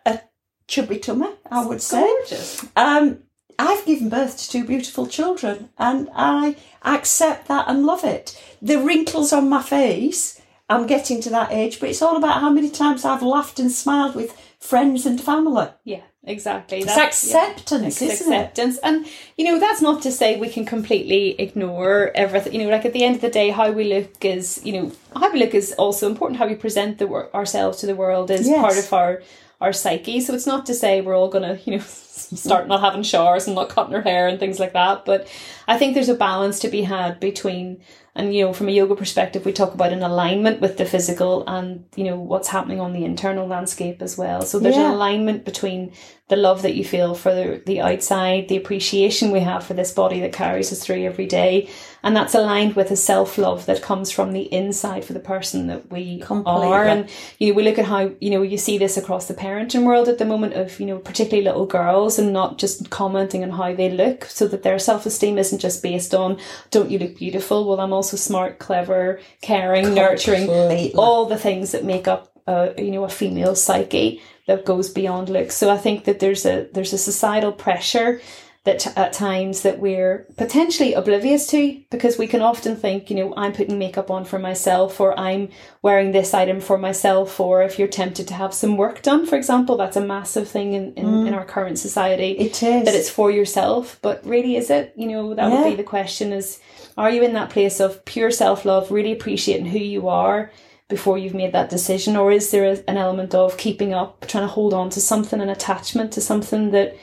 a 0.04 0.20
chubby 0.68 0.98
tummy, 0.98 1.28
I 1.50 1.66
would 1.66 1.82
say. 1.82 2.00
gorgeous. 2.00 2.64
Um, 2.76 3.22
I've 3.58 3.86
given 3.86 4.08
birth 4.08 4.36
to 4.38 4.50
two 4.50 4.64
beautiful 4.64 5.06
children 5.06 5.70
and 5.78 6.08
I 6.14 6.56
accept 6.84 7.48
that 7.48 7.68
and 7.68 7.86
love 7.86 8.04
it. 8.04 8.40
The 8.60 8.78
wrinkles 8.78 9.32
on 9.32 9.48
my 9.48 9.62
face, 9.62 10.40
I'm 10.68 10.86
getting 10.86 11.20
to 11.22 11.30
that 11.30 11.52
age, 11.52 11.78
but 11.80 11.88
it's 11.90 12.02
all 12.02 12.16
about 12.16 12.40
how 12.40 12.50
many 12.50 12.70
times 12.70 13.04
I've 13.04 13.22
laughed 13.22 13.58
and 13.60 13.70
smiled 13.70 14.14
with 14.16 14.36
friends 14.58 15.06
and 15.06 15.20
family. 15.20 15.68
Yeah, 15.84 16.00
exactly. 16.24 16.78
It's 16.78 16.86
That's- 16.86 17.24
yeah. 17.30 17.50
acceptance, 17.50 18.02
It's 18.02 18.20
isn't 18.20 18.32
it? 18.32 18.36
acceptance. 18.36 18.78
And, 18.78 19.06
you 19.36 19.44
know, 19.44 19.60
that's 19.60 19.80
not 19.80 20.02
to 20.02 20.10
say 20.10 20.36
we 20.40 20.48
can 20.48 20.64
completely 20.66 21.40
ignore 21.40 22.10
everything. 22.16 22.52
You 22.54 22.64
know, 22.64 22.70
like 22.70 22.84
at 22.84 22.92
the 22.92 23.04
end 23.04 23.14
of 23.16 23.20
the 23.20 23.30
day, 23.30 23.50
how 23.50 23.70
we 23.70 23.84
look 23.84 24.24
is, 24.24 24.60
you 24.64 24.72
know, 24.72 24.92
how 25.14 25.32
we 25.32 25.38
look 25.38 25.54
is 25.54 25.72
also 25.74 26.08
important. 26.08 26.38
How 26.40 26.48
we 26.48 26.56
present 26.56 26.98
the 26.98 27.06
wor- 27.06 27.30
ourselves 27.34 27.78
to 27.78 27.86
the 27.86 27.94
world 27.94 28.30
is 28.32 28.48
Yes. 28.48 28.60
part 28.60 28.78
of 28.78 28.92
our 28.92 29.22
our 29.58 29.72
psyche. 29.72 30.20
So 30.20 30.34
it's 30.34 30.46
not 30.46 30.66
to 30.66 30.74
say 30.74 31.00
we're 31.00 31.16
all 31.16 31.28
going 31.30 31.42
to, 31.56 31.58
you 31.64 31.78
know, 31.78 31.82
start 31.86 32.66
not 32.68 32.80
having 32.82 33.02
showers 33.02 33.46
and 33.46 33.54
not 33.56 33.70
cutting 33.70 33.94
our 33.94 34.02
hair 34.02 34.28
and 34.28 34.38
things 34.38 34.58
like 34.60 34.74
that. 34.74 35.06
But 35.06 35.26
I 35.68 35.78
think 35.78 35.94
there's 35.94 36.08
a 36.08 36.14
balance 36.14 36.58
to 36.60 36.68
be 36.68 36.82
had 36.82 37.18
between, 37.20 37.80
and, 38.14 38.34
you 38.34 38.44
know, 38.44 38.52
from 38.52 38.68
a 38.68 38.72
yoga 38.72 38.94
perspective, 38.94 39.44
we 39.44 39.52
talk 39.52 39.74
about 39.74 39.92
an 39.92 40.02
alignment 40.02 40.60
with 40.60 40.76
the 40.76 40.84
physical 40.86 41.44
and, 41.46 41.84
you 41.96 42.04
know, 42.04 42.18
what's 42.18 42.48
happening 42.48 42.80
on 42.80 42.92
the 42.92 43.04
internal 43.04 43.46
landscape 43.46 44.00
as 44.00 44.16
well. 44.16 44.42
So 44.42 44.58
there's 44.58 44.76
Yeah. 44.76 44.88
an 44.88 44.94
alignment 44.94 45.44
between 45.44 45.92
the 46.28 46.36
love 46.36 46.62
that 46.62 46.74
you 46.74 46.84
feel 46.84 47.14
for 47.14 47.32
the, 47.32 47.62
the 47.66 47.80
outside, 47.80 48.48
the 48.48 48.56
appreciation 48.56 49.30
we 49.30 49.38
have 49.40 49.62
for 49.64 49.74
this 49.74 49.92
body 49.92 50.18
that 50.20 50.32
carries 50.32 50.72
us 50.72 50.80
through 50.82 51.04
every 51.04 51.26
day. 51.26 51.68
And 52.02 52.16
that's 52.16 52.34
aligned 52.34 52.74
with 52.74 52.90
a 52.90 52.96
self 52.96 53.38
love 53.38 53.66
that 53.66 53.82
comes 53.82 54.10
from 54.10 54.32
the 54.32 54.52
inside 54.52 55.04
for 55.04 55.12
the 55.12 55.20
person 55.20 55.66
that 55.68 55.90
we 55.90 56.18
Completely. 56.20 56.66
are. 56.68 56.84
And, 56.84 57.08
you 57.38 57.48
know, 57.50 57.56
we 57.56 57.62
look 57.64 57.78
at 57.78 57.84
how, 57.84 58.10
you 58.20 58.30
know, 58.30 58.42
you 58.42 58.58
see 58.58 58.76
this 58.78 58.96
across 58.96 59.28
the 59.28 59.34
parenting 59.34 59.84
world 59.84 60.08
at 60.08 60.18
the 60.18 60.24
moment 60.24 60.54
of, 60.54 60.80
you 60.80 60.86
know, 60.86 60.98
particularly 60.98 61.44
little 61.44 61.66
girls 61.66 62.18
and 62.18 62.32
not 62.32 62.58
just 62.58 62.90
commenting 62.90 63.42
on 63.44 63.50
how 63.50 63.74
they 63.74 63.90
look 63.90 64.24
so 64.24 64.48
that 64.48 64.62
their 64.64 64.78
self 64.80 65.06
esteem 65.06 65.38
isn't 65.38 65.55
just 65.58 65.82
based 65.82 66.14
on, 66.14 66.38
don't 66.70 66.90
you 66.90 66.98
look 66.98 67.16
beautiful? 67.16 67.66
Well, 67.66 67.80
I'm 67.80 67.92
also 67.92 68.16
smart, 68.16 68.58
clever, 68.58 69.20
caring, 69.40 69.94
nurturing, 69.94 70.48
all 70.96 71.26
the 71.26 71.38
things 71.38 71.72
that 71.72 71.84
make 71.84 72.08
up 72.08 72.32
uh, 72.46 72.70
you 72.78 72.90
know 72.90 73.04
a 73.04 73.08
female 73.08 73.54
psyche 73.54 74.22
that 74.46 74.64
goes 74.64 74.88
beyond 74.88 75.28
looks. 75.28 75.56
So 75.56 75.70
i 75.70 75.76
think 75.76 76.04
that 76.04 76.20
there's 76.20 76.46
a 76.46 76.68
there's 76.72 76.92
a 76.92 76.98
societal 76.98 77.52
pressure 77.52 78.20
that 78.66 78.84
at 78.98 79.12
times 79.12 79.62
that 79.62 79.78
we're 79.78 80.26
potentially 80.36 80.92
oblivious 80.92 81.46
to 81.46 81.80
because 81.88 82.18
we 82.18 82.26
can 82.26 82.42
often 82.42 82.74
think 82.76 83.08
you 83.08 83.16
know 83.16 83.32
i'm 83.36 83.52
putting 83.52 83.78
makeup 83.78 84.10
on 84.10 84.24
for 84.24 84.38
myself 84.40 85.00
or 85.00 85.18
i'm 85.18 85.48
wearing 85.82 86.10
this 86.10 86.34
item 86.34 86.60
for 86.60 86.76
myself 86.76 87.38
or 87.38 87.62
if 87.62 87.78
you're 87.78 87.88
tempted 87.88 88.26
to 88.26 88.34
have 88.34 88.52
some 88.52 88.76
work 88.76 89.00
done 89.02 89.24
for 89.24 89.36
example 89.36 89.76
that's 89.76 89.96
a 89.96 90.04
massive 90.04 90.48
thing 90.48 90.74
in, 90.74 90.92
in, 90.94 91.06
in 91.26 91.32
mm. 91.32 91.36
our 91.36 91.44
current 91.44 91.78
society 91.78 92.32
It 92.32 92.60
is. 92.62 92.84
that 92.84 92.94
it's 92.94 93.08
for 93.08 93.30
yourself 93.30 93.98
but 94.02 94.26
really 94.26 94.56
is 94.56 94.68
it 94.68 94.92
you 94.96 95.06
know 95.06 95.32
that 95.34 95.48
Yeah. 95.48 95.62
would 95.62 95.70
be 95.70 95.76
the 95.76 95.84
question 95.84 96.32
is 96.32 96.58
are 96.98 97.10
you 97.10 97.22
in 97.22 97.34
that 97.34 97.50
place 97.50 97.78
of 97.78 98.04
pure 98.04 98.32
self-love 98.32 98.90
really 98.90 99.12
appreciating 99.12 99.66
who 99.66 99.78
you 99.78 100.08
are 100.08 100.50
before 100.88 101.18
you've 101.18 101.34
made 101.34 101.52
that 101.52 101.70
decision 101.70 102.16
or 102.16 102.32
is 102.32 102.50
there 102.50 102.64
a, 102.72 102.90
an 102.90 102.96
element 102.96 103.32
of 103.32 103.56
keeping 103.56 103.94
up 103.94 104.26
trying 104.26 104.44
to 104.44 104.48
hold 104.48 104.74
on 104.74 104.90
to 104.90 105.00
something 105.00 105.40
an 105.40 105.48
attachment 105.48 106.12
to 106.12 106.20
something 106.20 106.72
that 106.72 106.96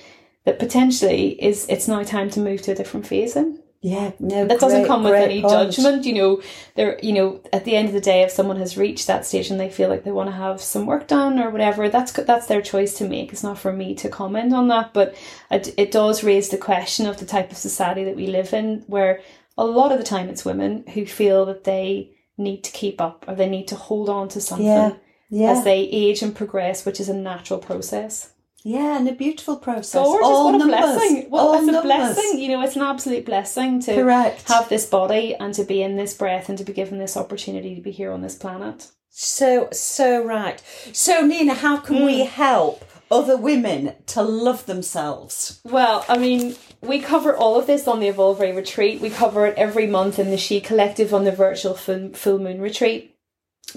that 0.46 0.60
potentially 0.60 1.42
is 1.42 1.66
it's 1.70 1.88
now 1.88 2.04
time 2.04 2.30
to 2.32 2.40
move 2.40 2.62
to 2.62 2.72
a 2.72 2.76
different 2.76 3.08
phase 3.08 3.36
in 3.36 3.60
yeah, 3.86 4.14
no, 4.18 4.48
that 4.48 4.62
doesn't 4.62 4.86
come 4.86 5.04
with 5.04 5.14
any 5.14 5.42
point. 5.42 5.74
judgment 5.74 6.06
you 6.06 6.14
know 6.14 6.42
there 6.76 6.98
you 7.04 7.12
know 7.12 7.42
at 7.52 7.66
the 7.66 7.76
end 7.76 7.90
of 7.90 7.94
the 7.94 8.00
day 8.00 8.22
if 8.22 8.32
someone 8.32 8.56
has 8.56 8.78
reached 8.78 9.08
that 9.08 9.26
stage 9.26 9.52
and 9.52 9.60
they 9.60 9.70
feel 9.70 9.90
like 9.90 10.06
they 10.06 10.12
want 10.12 10.30
to 10.30 10.36
have 10.36 10.62
some 10.62 10.86
work 10.86 11.06
done 11.06 11.38
or 11.38 11.50
whatever 11.50 11.90
that's 11.90 12.14
that's 12.14 12.48
their 12.48 12.62
choice 12.62 12.98
to 12.98 13.08
make 13.08 13.34
it's 13.34 13.44
not 13.44 13.58
for 13.58 13.74
me 13.74 13.94
to 13.94 14.08
comment 14.08 14.54
on 14.54 14.70
that 14.70 14.94
but 14.94 15.14
it, 15.52 15.74
it 15.78 15.92
does 15.92 16.24
raise 16.24 16.48
the 16.48 16.58
question 16.58 17.06
of 17.06 17.18
the 17.20 17.26
type 17.26 17.52
of 17.52 17.58
society 17.58 18.06
that 18.06 18.16
we 18.16 18.26
live 18.26 18.54
in 18.54 18.86
where 18.88 19.20
a 19.58 19.66
lot 19.66 19.92
of 19.92 19.98
the 19.98 20.06
time 20.06 20.30
it's 20.30 20.46
women 20.46 20.86
who 20.94 21.06
feel 21.06 21.46
that 21.46 21.66
they 21.66 22.10
need 22.38 22.64
to 22.64 22.72
keep 22.72 23.02
up 23.02 23.26
or 23.28 23.36
they 23.36 23.50
need 23.50 23.68
to 23.68 23.76
hold 23.76 24.08
on 24.08 24.30
to 24.30 24.40
something 24.40 24.66
Yeah, 24.66 24.94
yeah. 25.30 25.52
as 25.52 25.66
they 25.66 25.82
age 25.82 26.22
and 26.22 26.34
progress 26.34 26.86
which 26.86 27.02
is 27.02 27.10
a 27.10 27.14
natural 27.14 27.60
process 27.60 28.32
Yeah, 28.64 28.98
and 28.98 29.08
a 29.10 29.14
beautiful 29.14 29.58
process. 29.58 29.94
gorgeous 30.02 30.26
All 30.26 30.46
what 30.46 30.56
a 30.56 30.58
numbers. 30.60 30.78
blessing 30.80 31.30
well 31.30 31.48
All 31.48 31.54
it's 31.56 31.68
a 31.68 31.72
numbers. 31.72 31.84
blessing 31.84 32.40
you 32.40 32.48
know 32.50 32.62
it's 32.62 32.76
an 32.76 32.82
absolute 32.82 33.26
blessing 33.26 33.82
to 33.82 33.96
Correct. 33.96 34.48
have 34.48 34.70
this 34.70 34.86
body 34.86 35.36
and 35.36 35.54
to 35.56 35.64
be 35.64 35.82
in 35.82 35.96
this 35.98 36.14
breath 36.14 36.48
and 36.50 36.58
to 36.58 36.64
be 36.64 36.74
given 36.74 36.98
this 36.98 37.18
opportunity 37.18 37.76
to 37.76 37.82
be 37.82 37.92
here 37.92 38.12
on 38.12 38.22
this 38.22 38.36
planet. 38.36 38.88
So, 39.16 39.70
so 39.72 40.24
right. 40.24 40.60
So, 40.92 41.22
Nina, 41.22 41.54
how 41.54 41.78
can 41.78 41.98
Hmm. 41.98 42.06
we 42.06 42.20
help 42.26 42.84
other 43.12 43.38
women 43.38 43.94
to 44.08 44.24
love 44.24 44.66
themselves? 44.66 45.60
Well, 45.64 46.04
I 46.10 46.18
mean, 46.18 46.56
we 46.82 47.00
cover 47.00 47.36
all 47.36 47.60
of 47.60 47.68
this 47.68 47.88
on 47.88 48.00
the 48.00 48.08
Evolve 48.08 48.40
retreat. 48.40 49.02
We 49.02 49.12
cover 49.12 49.46
it 49.46 49.56
every 49.56 49.86
month 49.86 50.18
in 50.18 50.32
the 50.32 50.38
She 50.38 50.60
Collective 50.60 51.14
on 51.14 51.26
the 51.26 51.32
virtual 51.32 51.76
full 51.76 52.40
moon 52.40 52.60
retreat. 52.60 53.13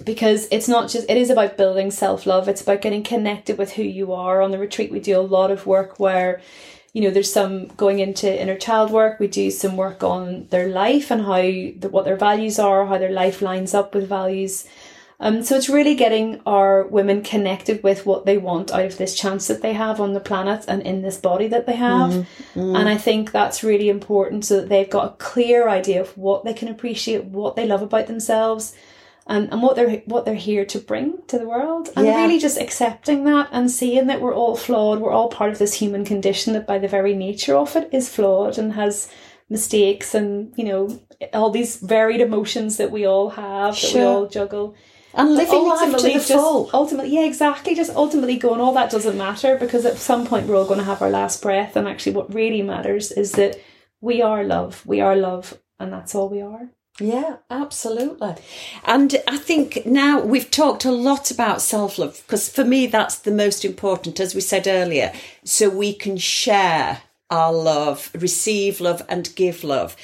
Because 0.04 0.48
it's 0.50 0.68
not 0.68 0.90
just, 0.90 1.08
it 1.08 1.16
is 1.16 1.30
about 1.30 1.56
building 1.56 1.90
self 1.90 2.26
love. 2.26 2.48
It's 2.48 2.62
about 2.62 2.82
getting 2.82 3.02
connected 3.02 3.58
with 3.58 3.72
who 3.72 3.82
you 3.82 4.12
are. 4.12 4.42
On 4.42 4.50
the 4.50 4.58
retreat, 4.58 4.92
we 4.92 5.00
do 5.00 5.18
a 5.18 5.22
lot 5.22 5.50
of 5.50 5.66
work 5.66 5.98
where, 5.98 6.40
you 6.92 7.02
know, 7.02 7.10
there's 7.10 7.32
some 7.32 7.68
going 7.68 7.98
into 8.00 8.40
inner 8.40 8.56
child 8.56 8.90
work. 8.90 9.18
We 9.18 9.28
do 9.28 9.50
some 9.50 9.76
work 9.76 10.02
on 10.02 10.46
their 10.50 10.68
life 10.68 11.10
and 11.10 11.22
how, 11.22 11.40
the, 11.40 11.88
what 11.90 12.04
their 12.04 12.16
values 12.16 12.58
are, 12.58 12.86
how 12.86 12.98
their 12.98 13.12
life 13.12 13.40
lines 13.42 13.74
up 13.74 13.94
with 13.94 14.08
values. 14.08 14.66
Um, 15.18 15.42
so 15.42 15.56
it's 15.56 15.70
really 15.70 15.94
getting 15.94 16.42
our 16.44 16.86
women 16.86 17.22
connected 17.22 17.82
with 17.82 18.04
what 18.04 18.26
they 18.26 18.36
want 18.36 18.70
out 18.70 18.84
of 18.84 18.98
this 18.98 19.14
chance 19.14 19.46
that 19.46 19.62
they 19.62 19.72
have 19.72 19.98
on 19.98 20.12
the 20.12 20.20
planet 20.20 20.66
and 20.68 20.82
in 20.82 21.00
this 21.00 21.16
body 21.16 21.48
that 21.48 21.66
they 21.66 21.76
have. 21.76 22.12
And 22.76 22.88
I 22.88 22.98
think 22.98 23.32
that's 23.32 23.64
really 23.64 23.88
important 23.88 24.44
so 24.44 24.60
that 24.60 24.68
they've 24.68 24.90
got 24.90 25.06
a 25.06 25.16
clear 25.16 25.68
idea 25.70 26.02
of 26.02 26.16
what 26.18 26.44
they 26.44 26.52
can 26.52 26.68
appreciate, 26.68 27.24
what 27.24 27.56
they 27.56 27.66
love 27.66 27.80
about 27.80 28.08
themselves, 28.08 28.74
and, 29.26 29.50
and 29.52 29.60
what 29.62 29.74
they're 29.76 30.02
what 30.06 30.24
they're 30.24 30.34
here 30.34 30.64
to 30.66 30.78
bring 30.78 31.18
to 31.28 31.38
the 31.38 31.48
world. 31.48 31.90
And 31.96 32.06
Yeah. 32.06 32.16
really 32.22 32.38
just 32.38 32.58
accepting 32.58 33.24
that 33.24 33.48
and 33.52 33.70
seeing 33.70 34.06
that 34.06 34.20
we're 34.20 34.34
all 34.34 34.56
flawed, 34.56 35.00
we're 35.00 35.12
all 35.12 35.28
part 35.28 35.50
of 35.52 35.58
this 35.58 35.74
human 35.74 36.04
condition 36.04 36.52
that 36.54 36.66
by 36.66 36.78
the 36.78 36.88
very 36.88 37.14
nature 37.14 37.56
of 37.56 37.74
it 37.76 37.88
is 37.92 38.08
flawed 38.08 38.56
and 38.58 38.72
has 38.74 39.08
mistakes 39.48 40.14
and, 40.14 40.52
you 40.56 40.64
know, 40.64 41.00
all 41.32 41.50
these 41.50 41.76
varied 41.76 42.20
emotions 42.20 42.76
that 42.78 42.90
we 42.90 43.06
all 43.06 43.30
have, 43.30 43.74
that 43.80 43.94
we 43.94 44.02
all 44.02 44.26
juggle 44.26 44.74
And 45.14 45.34
living 45.34 45.64
life 45.68 45.96
to 45.96 46.02
the 46.02 46.12
just 46.12 46.30
full. 46.32 46.68
ultimately 46.74 47.10
yeah 47.14 47.24
exactly 47.24 47.74
just 47.74 47.90
ultimately 47.94 48.36
going 48.36 48.60
all 48.60 48.74
that 48.74 48.90
doesn't 48.90 49.16
matter 49.16 49.56
because 49.56 49.86
at 49.86 49.96
some 49.96 50.26
point 50.26 50.46
we're 50.46 50.56
all 50.56 50.66
going 50.66 50.78
to 50.84 50.84
have 50.92 51.00
our 51.00 51.10
last 51.10 51.40
breath 51.42 51.74
and 51.76 51.88
actually 51.88 52.12
what 52.18 52.34
really 52.34 52.60
matters 52.62 53.12
is 53.12 53.32
that 53.32 53.56
we 54.02 54.20
are 54.20 54.44
love 54.44 54.82
we 54.84 55.00
are 55.00 55.16
love 55.16 55.58
and 55.80 55.90
that's 55.92 56.14
all 56.14 56.28
we 56.28 56.42
are 56.42 56.68
Yeah, 57.00 57.36
absolutely. 57.50 58.34
And 58.84 59.16
I 59.28 59.36
think 59.36 59.84
now 59.84 60.20
we've 60.22 60.50
talked 60.50 60.84
a 60.86 60.90
lot 60.92 61.30
about 61.30 61.60
self 61.60 61.98
love 61.98 62.22
because 62.26 62.48
for 62.48 62.64
me 62.64 62.86
that's 62.86 63.18
the 63.18 63.32
most 63.32 63.64
important, 63.64 64.18
as 64.18 64.34
we 64.34 64.40
said 64.40 64.66
earlier, 64.66 65.12
so 65.44 65.68
we 65.68 65.92
can 65.92 66.16
share 66.16 67.02
our 67.30 67.52
love, 67.52 68.10
receive 68.14 68.80
love, 68.80 69.02
and 69.08 69.34
give 69.36 69.62
love. 69.64 69.96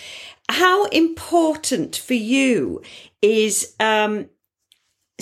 how 0.50 0.84
important 0.86 1.96
for 1.96 2.14
you 2.14 2.82
is 3.22 3.74
um, 3.80 4.28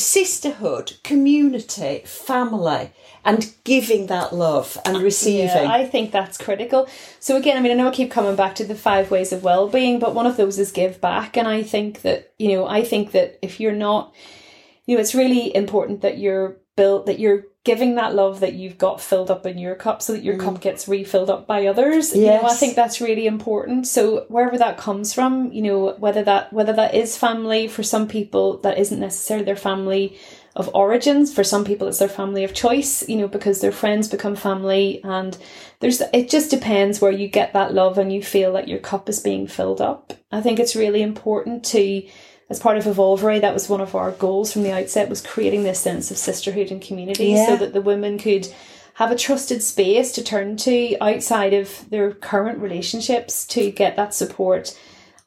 sisterhood, 0.01 0.95
community, 1.05 2.03
family, 2.05 2.93
and 3.25 3.53
giving 3.65 4.07
that 4.07 4.35
love 4.35 4.79
and 4.85 4.99
receiving. 4.99 5.47
Yeah, 5.47 5.71
I 5.71 5.87
think 5.87 6.11
that's 6.11 6.39
critical. 6.39 6.89
So 7.19 7.37
again, 7.37 7.57
I 7.57 7.61
mean, 7.61 7.73
I 7.73 7.75
know 7.75 7.89
I 7.89 7.93
keep 7.93 8.11
coming 8.11 8.37
back 8.37 8.55
to 8.57 8.65
the 8.65 8.75
five 8.75 9.11
ways 9.11 9.33
of 9.33 9.43
well-being, 9.43 9.99
but 9.99 10.15
one 10.15 10.27
of 10.27 10.37
those 10.37 10.59
is 10.59 10.73
give 10.73 11.01
back, 11.01 11.37
and 11.37 11.47
I 11.47 11.63
think 11.63 12.03
that 12.03 12.33
you 12.39 12.49
know, 12.57 12.67
I 12.67 12.83
think 12.83 13.13
that 13.13 13.39
if 13.43 13.61
you're 13.61 13.73
not, 13.73 14.15
you 14.87 14.95
know, 14.95 15.01
it's 15.01 15.15
really 15.15 15.55
important 15.55 16.01
that 16.01 16.19
you're 16.19 16.57
built 16.77 17.07
that 17.07 17.21
you're 17.21 17.45
giving 17.63 17.97
that 17.97 18.15
love 18.15 18.41
that 18.41 18.55
you've 18.55 18.79
got 18.79 19.01
filled 19.01 19.31
up 19.31 19.45
in 19.45 19.59
your 19.59 19.75
cup 19.75 20.01
so 20.01 20.15
that 20.15 20.25
your 20.25 20.37
mm. 20.37 20.41
cup 20.41 20.61
gets 20.63 20.89
refilled 20.89 21.29
up 21.29 21.47
by 21.47 21.67
others. 21.67 22.15
Yes. 22.15 22.17
You 22.17 22.27
know, 22.27 22.49
I 22.49 22.55
think 22.55 22.75
that's 22.75 23.03
really 23.03 23.27
important. 23.27 23.87
So 23.87 24.25
wherever 24.29 24.57
that 24.57 24.79
comes 24.79 25.13
from, 25.13 25.53
you 25.53 25.61
know, 25.61 25.95
whether 25.99 26.23
that 26.25 26.53
whether 26.53 26.73
that 26.73 26.95
is 26.95 27.19
family 27.19 27.69
for 27.69 27.83
some 27.83 28.09
people 28.09 28.59
that 28.59 28.79
isn't 28.79 28.99
necessarily 28.99 29.45
their 29.45 29.57
family 29.57 30.19
of 30.57 30.75
origins, 30.75 31.35
for 31.35 31.45
some 31.45 31.65
people 31.65 31.87
it's 31.87 31.99
their 31.99 32.09
family 32.09 32.45
of 32.45 32.55
choice, 32.55 33.07
you 33.07 33.17
know, 33.17 33.29
because 33.29 33.61
their 33.61 33.73
friends 33.73 34.09
become 34.09 34.37
family 34.37 35.03
and 35.05 35.37
there's 35.81 36.01
it 36.15 36.31
just 36.31 36.51
depends 36.51 37.01
where 37.03 37.13
you 37.13 37.29
get 37.29 37.53
that 37.53 37.75
love 37.75 37.99
and 37.99 38.11
you 38.11 38.23
feel 38.23 38.55
that 38.55 38.69
your 38.69 38.79
cup 38.79 39.07
is 39.07 39.21
being 39.21 39.47
filled 39.47 39.83
up. 39.83 40.15
I 40.33 40.41
think 40.41 40.59
it's 40.59 40.75
really 40.75 41.03
important 41.03 41.63
to 41.67 42.03
as 42.51 42.59
part 42.59 42.77
of 42.77 42.85
Evolveray, 42.85 43.41
that 43.41 43.55
was 43.55 43.69
one 43.69 43.81
of 43.81 43.95
our 43.95 44.11
goals 44.11 44.53
from 44.53 44.65
the 44.65 44.73
outset 44.73 45.09
was 45.09 45.23
creating 45.23 45.63
this 45.63 45.79
sense 45.79 46.11
of 46.11 46.19
sisterhood 46.19 46.73
and 46.73 46.83
community 46.83 47.29
yeah. 47.29 47.47
so 47.47 47.57
that 47.57 47.73
the 47.73 47.81
women 47.81 48.19
could 48.19 48.53
have 48.95 49.13
a 49.13 49.17
trusted 49.17 49.63
space 49.63 50.11
to 50.13 50.23
turn 50.23 50.57
to 50.57 50.97
outside 51.01 51.55
of 51.55 51.89
their 51.89 52.13
current 52.13 52.59
relationships 52.59 53.47
to 53.47 53.71
get 53.71 53.95
that 53.95 54.13
support. 54.13 54.77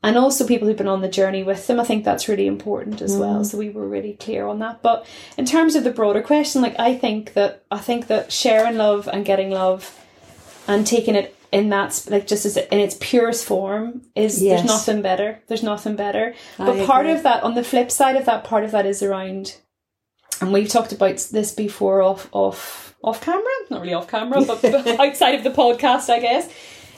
And 0.04 0.18
also 0.18 0.46
people 0.46 0.68
who've 0.68 0.76
been 0.76 0.90
on 0.90 1.02
the 1.02 1.08
journey 1.08 1.44
with 1.44 1.66
them. 1.66 1.80
I 1.80 1.86
think 1.86 2.04
that's 2.04 2.28
really 2.28 2.46
important 2.46 3.02
as 3.02 3.16
mm. 3.16 3.20
well. 3.22 3.46
So 3.46 3.58
we 3.58 3.70
were 3.70 3.88
really 3.88 4.14
clear 4.14 4.46
on 4.46 4.60
that. 4.60 4.82
But 4.82 5.08
in 5.38 5.46
terms 5.46 5.76
of 5.76 5.86
the 5.86 5.92
broader 5.92 6.22
question, 6.22 6.62
like 6.62 6.78
I 6.78 6.94
think 6.98 7.34
that 7.34 7.64
I 7.72 7.78
think 7.78 8.08
that 8.08 8.34
sharing 8.34 8.76
love 8.76 9.08
and 9.08 9.24
getting 9.24 9.50
love 9.50 9.98
and 10.68 10.86
taking 10.86 11.16
it 11.16 11.34
in 11.54 11.70
that 11.70 12.06
like 12.10 12.26
just 12.26 12.46
as 12.46 12.58
in 12.58 12.80
its 12.80 12.98
purest 13.00 13.46
form 13.46 14.02
is 14.16 14.42
yes. 14.42 14.60
there's 14.60 14.68
nothing 14.68 15.04
better 15.04 15.40
there's 15.48 15.62
nothing 15.62 15.96
better 15.96 16.34
I 16.58 16.66
but 16.66 16.88
part 16.88 17.06
agree. 17.06 17.16
of 17.16 17.24
that 17.24 17.44
on 17.44 17.54
the 17.54 17.64
flip 17.64 17.92
side 17.92 18.16
of 18.16 18.26
that 18.26 18.44
part 18.44 18.64
of 18.64 18.72
that 18.72 18.88
is 18.88 19.04
around 19.04 19.58
and 20.42 20.52
we've 20.52 20.68
talked 20.68 20.92
about 20.92 21.18
this 21.32 21.54
before 21.54 22.02
off 22.02 22.28
off 22.32 22.96
off 23.04 23.22
camera 23.22 23.46
not 23.70 23.82
really 23.82 23.94
off 23.94 24.08
camera 24.08 24.44
but 24.44 24.66
outside 25.00 25.36
of 25.36 25.44
the 25.44 25.52
podcast 25.52 26.10
i 26.10 26.20
guess 26.20 26.52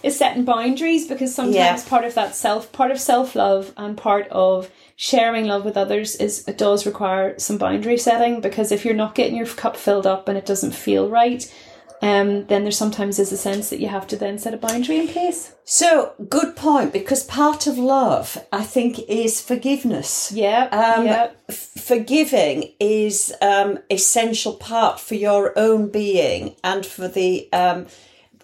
is 0.03 0.17
setting 0.17 0.45
boundaries 0.45 1.05
because 1.07 1.35
sometimes 1.35 1.55
yeah. 1.55 1.89
part 1.89 2.05
of 2.05 2.13
that 2.13 2.33
self 2.33 2.71
part 2.71 2.91
of 2.91 2.99
self-love 2.99 3.73
and 3.75 3.97
part 3.97 4.27
of 4.29 4.71
sharing 4.95 5.45
love 5.45 5.65
with 5.65 5.75
others 5.75 6.15
is 6.15 6.47
it 6.47 6.57
does 6.57 6.85
require 6.85 7.37
some 7.37 7.57
boundary 7.57 7.97
setting 7.97 8.39
because 8.39 8.71
if 8.71 8.85
you're 8.85 8.93
not 8.93 9.15
getting 9.15 9.35
your 9.35 9.47
cup 9.47 9.75
filled 9.75 10.07
up 10.07 10.29
and 10.29 10.37
it 10.37 10.45
doesn't 10.45 10.71
feel 10.71 11.09
right 11.09 11.53
um, 12.01 12.45
then 12.47 12.63
there 12.63 12.71
sometimes 12.71 13.19
is 13.19 13.31
a 13.31 13.37
sense 13.37 13.69
that 13.69 13.79
you 13.79 13.87
have 13.87 14.07
to 14.07 14.15
then 14.15 14.37
set 14.37 14.53
a 14.53 14.57
boundary 14.57 14.99
in 14.99 15.07
place. 15.07 15.53
So, 15.63 16.13
good 16.29 16.55
point, 16.55 16.93
because 16.93 17.23
part 17.23 17.67
of 17.67 17.77
love, 17.77 18.37
I 18.51 18.63
think, 18.63 18.99
is 19.07 19.41
forgiveness. 19.41 20.31
Yeah. 20.31 20.65
Um, 20.65 21.05
yeah. 21.05 21.31
F- 21.49 21.71
forgiving 21.77 22.73
is 22.79 23.33
um, 23.41 23.79
essential 23.89 24.53
part 24.53 24.99
for 24.99 25.15
your 25.15 25.57
own 25.57 25.89
being 25.89 26.55
and 26.63 26.85
for 26.85 27.07
the 27.07 27.51
um, 27.53 27.87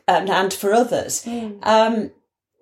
and, 0.08 0.30
and 0.30 0.54
for 0.54 0.74
others. 0.74 1.26
Mm. 1.26 1.66
Um, 1.66 2.12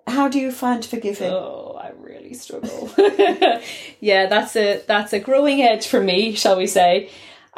how 0.08 0.28
do 0.28 0.39
you 0.39 0.52
find 0.52 0.84
forgiving? 0.84 1.32
Oh, 1.32 1.80
I 1.82 1.91
really 1.97 2.34
struggle. 2.34 2.91
yeah, 3.99 4.25
that's 4.25 4.56
a 4.56 4.84
that's 4.88 5.13
a 5.13 5.19
growing 5.19 5.62
edge 5.62 5.88
for 5.88 6.02
me, 6.02 6.34
shall 6.36 6.58
we 6.58 6.67
say? 6.67 7.10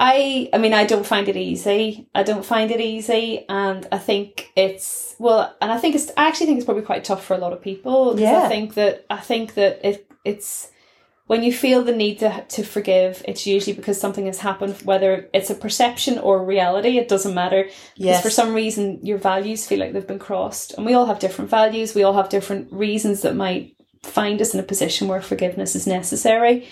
I 0.04 0.50
I 0.52 0.58
mean 0.58 0.74
I 0.74 0.84
don't 0.84 1.06
find 1.06 1.30
it 1.30 1.38
easy. 1.38 2.08
I 2.16 2.24
don't 2.24 2.44
find 2.44 2.72
it 2.72 2.82
easy 2.82 3.46
and 3.48 3.88
I 3.92 4.00
think 4.00 4.52
it's 4.56 5.16
well 5.20 5.56
and 5.62 5.72
I 5.72 5.78
think 5.78 5.94
it's 5.94 6.10
I 6.18 6.28
actually 6.28 6.48
think 6.48 6.58
it's 6.58 6.66
probably 6.66 6.84
quite 6.84 7.04
tough 7.04 7.24
for 7.24 7.36
a 7.36 7.38
lot 7.38 7.54
of 7.54 7.62
people 7.62 8.20
yeah. 8.20 8.44
I 8.44 8.50
think 8.50 8.74
that 8.74 9.06
I 9.12 9.18
think 9.18 9.54
that 9.54 9.88
it 9.88 10.12
it's 10.26 10.72
when 11.28 11.44
you 11.44 11.54
feel 11.54 11.84
the 11.84 11.96
need 11.96 12.18
to 12.20 12.44
to 12.50 12.64
forgive 12.64 13.24
it's 13.28 13.46
usually 13.46 13.76
because 13.76 14.02
something 14.02 14.26
has 14.26 14.40
happened 14.40 14.76
whether 14.84 15.30
it's 15.36 15.52
a 15.52 15.56
perception 15.56 16.18
or 16.18 16.44
reality 16.44 16.98
it 16.98 17.08
doesn't 17.08 17.36
matter 17.36 17.70
yes. 17.96 18.24
for 18.24 18.32
some 18.32 18.56
reason 18.56 19.00
your 19.04 19.20
values 19.20 19.68
feel 19.68 19.80
like 19.80 19.94
they've 19.94 20.08
been 20.08 20.18
crossed 20.18 20.74
and 20.74 20.86
we 20.86 20.96
all 20.96 21.06
have 21.06 21.20
different 21.20 21.52
values 21.52 21.94
we 21.94 22.02
all 22.02 22.14
have 22.14 22.30
different 22.30 22.74
reasons 22.74 23.22
that 23.22 23.36
might 23.36 23.76
find 24.02 24.42
us 24.42 24.56
in 24.56 24.60
a 24.60 24.64
position 24.64 25.08
where 25.08 25.22
forgiveness 25.22 25.76
is 25.76 25.86
necessary 25.86 26.68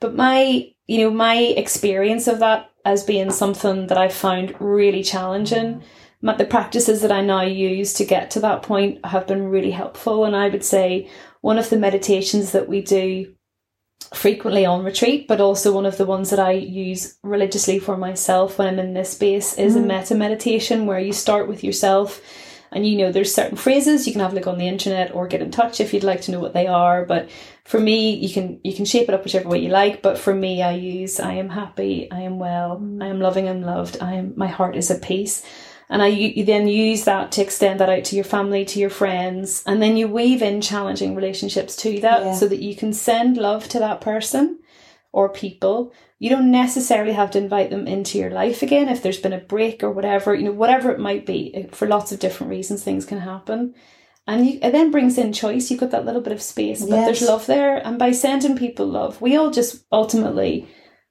but 0.00 0.14
my 0.14 0.72
you 0.86 0.98
know, 0.98 1.10
my 1.10 1.36
experience 1.36 2.26
of 2.28 2.38
that 2.38 2.70
as 2.84 3.02
being 3.02 3.30
something 3.30 3.88
that 3.88 3.98
I 3.98 4.08
found 4.08 4.54
really 4.60 5.02
challenging. 5.02 5.82
The 6.22 6.44
practices 6.44 7.02
that 7.02 7.12
I 7.12 7.20
now 7.20 7.42
use 7.42 7.92
to 7.94 8.04
get 8.04 8.32
to 8.32 8.40
that 8.40 8.62
point 8.62 9.04
have 9.06 9.28
been 9.28 9.48
really 9.48 9.70
helpful. 9.70 10.24
And 10.24 10.34
I 10.34 10.48
would 10.48 10.64
say 10.64 11.08
one 11.40 11.56
of 11.56 11.70
the 11.70 11.76
meditations 11.76 12.50
that 12.50 12.68
we 12.68 12.80
do 12.80 13.32
frequently 14.12 14.66
on 14.66 14.84
retreat, 14.84 15.28
but 15.28 15.40
also 15.40 15.72
one 15.72 15.86
of 15.86 15.98
the 15.98 16.06
ones 16.06 16.30
that 16.30 16.40
I 16.40 16.52
use 16.52 17.16
religiously 17.22 17.78
for 17.78 17.96
myself 17.96 18.58
when 18.58 18.66
I'm 18.66 18.78
in 18.80 18.94
this 18.94 19.10
space 19.10 19.56
is 19.56 19.76
mm. 19.76 19.84
a 19.84 19.86
metta 19.86 20.14
meditation 20.16 20.86
where 20.86 20.98
you 20.98 21.12
start 21.12 21.46
with 21.46 21.62
yourself 21.62 22.20
and 22.72 22.86
you 22.86 22.98
know 22.98 23.12
there's 23.12 23.32
certain 23.32 23.56
phrases 23.56 24.06
you 24.06 24.12
can 24.12 24.20
have 24.20 24.32
a 24.32 24.34
look 24.34 24.48
on 24.48 24.58
the 24.58 24.66
internet 24.66 25.14
or 25.14 25.28
get 25.28 25.40
in 25.40 25.50
touch 25.52 25.80
if 25.80 25.94
you'd 25.94 26.02
like 26.02 26.20
to 26.22 26.32
know 26.32 26.40
what 26.40 26.52
they 26.52 26.66
are 26.66 27.04
but 27.04 27.28
for 27.66 27.80
me 27.80 28.14
you 28.14 28.32
can 28.32 28.60
you 28.64 28.74
can 28.74 28.84
shape 28.84 29.08
it 29.08 29.14
up 29.14 29.24
whichever 29.24 29.48
way 29.48 29.58
you 29.58 29.68
like 29.68 30.02
but 30.02 30.18
for 30.18 30.34
me 30.34 30.62
i 30.62 30.72
use 30.72 31.20
i 31.20 31.32
am 31.32 31.48
happy 31.48 32.10
i 32.10 32.20
am 32.20 32.38
well 32.38 32.82
i 33.00 33.06
am 33.06 33.20
loving 33.20 33.48
and 33.48 33.64
loved 33.64 33.98
i 34.00 34.14
am 34.14 34.32
my 34.36 34.46
heart 34.46 34.76
is 34.76 34.90
at 34.90 35.02
peace 35.02 35.44
and 35.88 36.02
I 36.02 36.08
you 36.08 36.44
then 36.44 36.66
use 36.66 37.04
that 37.04 37.30
to 37.32 37.42
extend 37.42 37.78
that 37.78 37.88
out 37.88 38.02
to 38.06 38.16
your 38.16 38.24
family, 38.24 38.64
to 38.64 38.80
your 38.80 38.90
friends, 38.90 39.62
and 39.66 39.80
then 39.80 39.96
you 39.96 40.08
weave 40.08 40.42
in 40.42 40.60
challenging 40.60 41.14
relationships 41.14 41.76
to 41.76 42.00
that 42.00 42.24
yeah. 42.24 42.34
so 42.34 42.48
that 42.48 42.60
you 42.60 42.74
can 42.74 42.92
send 42.92 43.36
love 43.36 43.68
to 43.68 43.78
that 43.78 44.00
person 44.00 44.58
or 45.12 45.28
people 45.28 45.92
you 46.18 46.30
don't 46.30 46.50
necessarily 46.50 47.12
have 47.12 47.30
to 47.32 47.38
invite 47.38 47.70
them 47.70 47.86
into 47.86 48.18
your 48.18 48.30
life 48.30 48.62
again 48.62 48.88
if 48.88 49.02
there's 49.02 49.20
been 49.20 49.34
a 49.34 49.38
break 49.38 49.82
or 49.82 49.90
whatever, 49.90 50.34
you 50.34 50.44
know, 50.44 50.52
whatever 50.52 50.90
it 50.90 50.98
might 50.98 51.26
be. 51.26 51.68
For 51.72 51.86
lots 51.86 52.10
of 52.10 52.18
different 52.18 52.50
reasons, 52.50 52.82
things 52.82 53.04
can 53.04 53.20
happen. 53.20 53.74
And 54.26 54.46
you, 54.46 54.58
it 54.60 54.72
then 54.72 54.90
brings 54.90 55.18
in 55.18 55.32
choice. 55.32 55.70
You've 55.70 55.80
got 55.80 55.92
that 55.92 56.04
little 56.04 56.20
bit 56.20 56.32
of 56.32 56.42
space, 56.42 56.80
but 56.80 56.90
yes. 56.90 57.06
there's 57.06 57.30
love 57.30 57.46
there. 57.46 57.76
And 57.86 57.98
by 57.98 58.10
sending 58.12 58.56
people 58.56 58.86
love, 58.86 59.20
we 59.20 59.36
all 59.36 59.50
just 59.50 59.84
ultimately, 59.92 60.68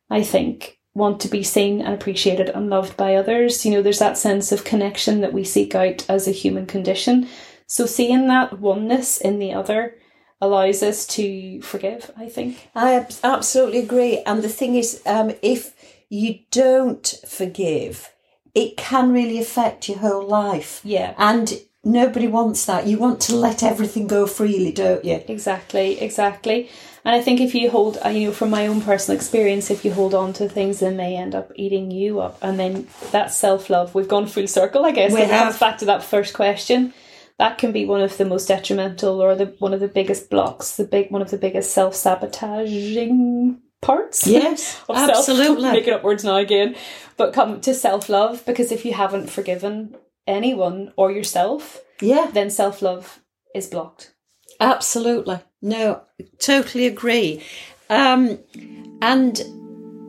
I 0.09 0.21
think, 0.21 0.79
want 0.93 1.19
to 1.21 1.27
be 1.27 1.43
seen 1.43 1.81
and 1.81 1.93
appreciated 1.93 2.49
and 2.49 2.69
loved 2.69 2.97
by 2.97 3.15
others. 3.15 3.65
You 3.65 3.71
know, 3.71 3.81
there's 3.81 3.99
that 3.99 4.17
sense 4.17 4.51
of 4.51 4.63
connection 4.63 5.21
that 5.21 5.33
we 5.33 5.43
seek 5.43 5.75
out 5.75 6.09
as 6.09 6.27
a 6.27 6.31
human 6.31 6.65
condition. 6.65 7.27
So 7.67 7.85
seeing 7.85 8.27
that 8.27 8.59
oneness 8.59 9.17
in 9.17 9.39
the 9.39 9.53
other 9.53 9.95
allows 10.41 10.83
us 10.83 11.07
to 11.07 11.61
forgive, 11.61 12.11
I 12.17 12.29
think. 12.29 12.69
I 12.75 13.05
absolutely 13.23 13.79
agree. 13.79 14.21
And 14.25 14.43
the 14.43 14.49
thing 14.49 14.75
is, 14.75 15.01
um, 15.05 15.33
if 15.41 15.73
you 16.09 16.39
don't 16.51 17.13
forgive, 17.27 18.13
it 18.53 18.77
can 18.77 19.11
really 19.11 19.39
affect 19.39 19.89
your 19.89 19.99
whole 19.99 20.27
life. 20.27 20.81
Yeah. 20.83 21.13
And 21.17 21.61
nobody 21.85 22.27
wants 22.27 22.65
that. 22.65 22.87
You 22.87 22.97
want 22.97 23.21
to 23.21 23.35
let 23.35 23.63
everything 23.63 24.07
go 24.07 24.25
freely, 24.27 24.71
don't 24.71 25.05
you? 25.05 25.23
Exactly, 25.27 26.01
exactly. 26.01 26.69
And 27.05 27.15
I 27.15 27.21
think 27.21 27.39
if 27.39 27.53
you 27.53 27.69
hold, 27.69 27.99
uh, 28.03 28.09
you 28.09 28.27
know, 28.27 28.33
from 28.33 28.49
my 28.49 28.65
own 28.65 28.81
personal 28.81 29.15
experience, 29.15 29.69
if 29.69 29.85
you 29.85 29.93
hold 29.93 30.15
on 30.15 30.33
to 30.33 30.49
things, 30.49 30.79
then 30.79 30.97
they 30.97 31.15
end 31.15 31.35
up 31.35 31.51
eating 31.55 31.91
you 31.91 32.19
up. 32.19 32.39
And 32.41 32.59
then 32.59 32.87
that 33.11 33.31
self 33.31 33.69
love, 33.69 33.93
we've 33.93 34.07
gone 34.07 34.25
full 34.25 34.47
circle, 34.47 34.85
I 34.85 34.91
guess. 34.91 35.13
We 35.13 35.21
it 35.21 35.29
have. 35.29 35.43
comes 35.43 35.59
back 35.59 35.77
to 35.77 35.85
that 35.85 36.03
first 36.03 36.33
question 36.33 36.93
that 37.37 37.57
can 37.57 37.71
be 37.71 37.85
one 37.85 38.01
of 38.01 38.17
the 38.17 38.25
most 38.25 38.47
detrimental 38.47 39.21
or 39.21 39.35
the 39.35 39.47
one 39.59 39.73
of 39.73 39.79
the 39.79 39.87
biggest 39.87 40.29
blocks, 40.29 40.77
the 40.77 40.85
big 40.85 41.11
one 41.11 41.21
of 41.21 41.31
the 41.31 41.37
biggest 41.37 41.71
self 41.71 41.95
sabotaging 41.95 43.59
parts. 43.81 44.25
Yes, 44.25 44.81
absolutely. 44.89 45.63
Self, 45.63 45.73
making 45.73 45.93
up 45.93 46.03
words 46.03 46.23
now 46.23 46.37
again, 46.37 46.75
but 47.17 47.33
come 47.33 47.61
to 47.61 47.73
self 47.73 48.09
love 48.09 48.45
because 48.45 48.71
if 48.71 48.85
you 48.85 48.93
haven't 48.93 49.29
forgiven 49.29 49.95
anyone 50.27 50.93
or 50.95 51.11
yourself, 51.11 51.81
yeah, 52.01 52.29
then 52.33 52.49
self 52.49 52.81
love 52.81 53.21
is 53.53 53.67
blocked. 53.67 54.13
Absolutely, 54.59 55.39
no, 55.61 56.03
totally 56.39 56.87
agree. 56.87 57.43
Um, 57.89 58.39
and 59.01 59.41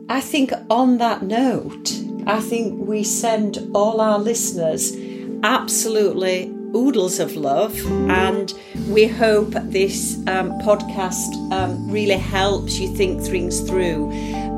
I 0.09 0.21
think 0.21 0.51
on 0.69 0.97
that 0.97 1.23
note, 1.23 1.91
I 2.25 2.39
think 2.39 2.87
we 2.87 3.03
send 3.03 3.69
all 3.73 4.01
our 4.01 4.19
listeners 4.19 4.95
absolutely 5.43 6.53
oodles 6.75 7.19
of 7.19 7.35
love, 7.35 7.75
and 8.09 8.53
we 8.89 9.07
hope 9.07 9.51
this 9.51 10.17
um, 10.27 10.51
podcast 10.59 11.33
um, 11.51 11.89
really 11.89 12.17
helps 12.17 12.79
you 12.79 12.93
think 12.95 13.21
things 13.21 13.61
through. 13.61 14.11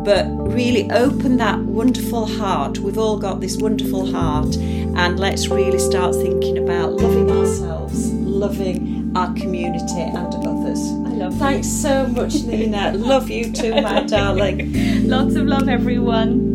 But 0.06 0.26
really 0.54 0.90
open 0.92 1.38
that 1.38 1.60
wonderful 1.60 2.26
heart. 2.26 2.80
We've 2.80 2.98
all 2.98 3.18
got 3.18 3.42
this 3.42 3.58
wonderful 3.58 4.12
heart, 4.12 4.56
and 4.56 5.20
let's 5.20 5.48
really 5.48 5.80
start 5.80 6.16
thinking 6.16 6.58
about 6.58 6.94
loving 6.94 7.30
ourselves, 7.30 8.12
loving 8.14 9.12
our 9.16 9.34
community 9.34 10.02
and 10.02 10.18
others. 10.36 10.80
I 10.80 11.14
love 11.16 11.34
you. 11.34 11.40
Thanks 11.40 11.68
so 11.68 12.08
much, 12.08 12.44
Nina. 12.44 12.94
love 12.98 13.30
you 13.30 13.52
too, 13.52 13.82
my 13.82 14.04
darling. 14.04 15.08
Lots 15.08 15.36
of 15.36 15.48
love, 15.48 15.68
everyone. 15.68 16.49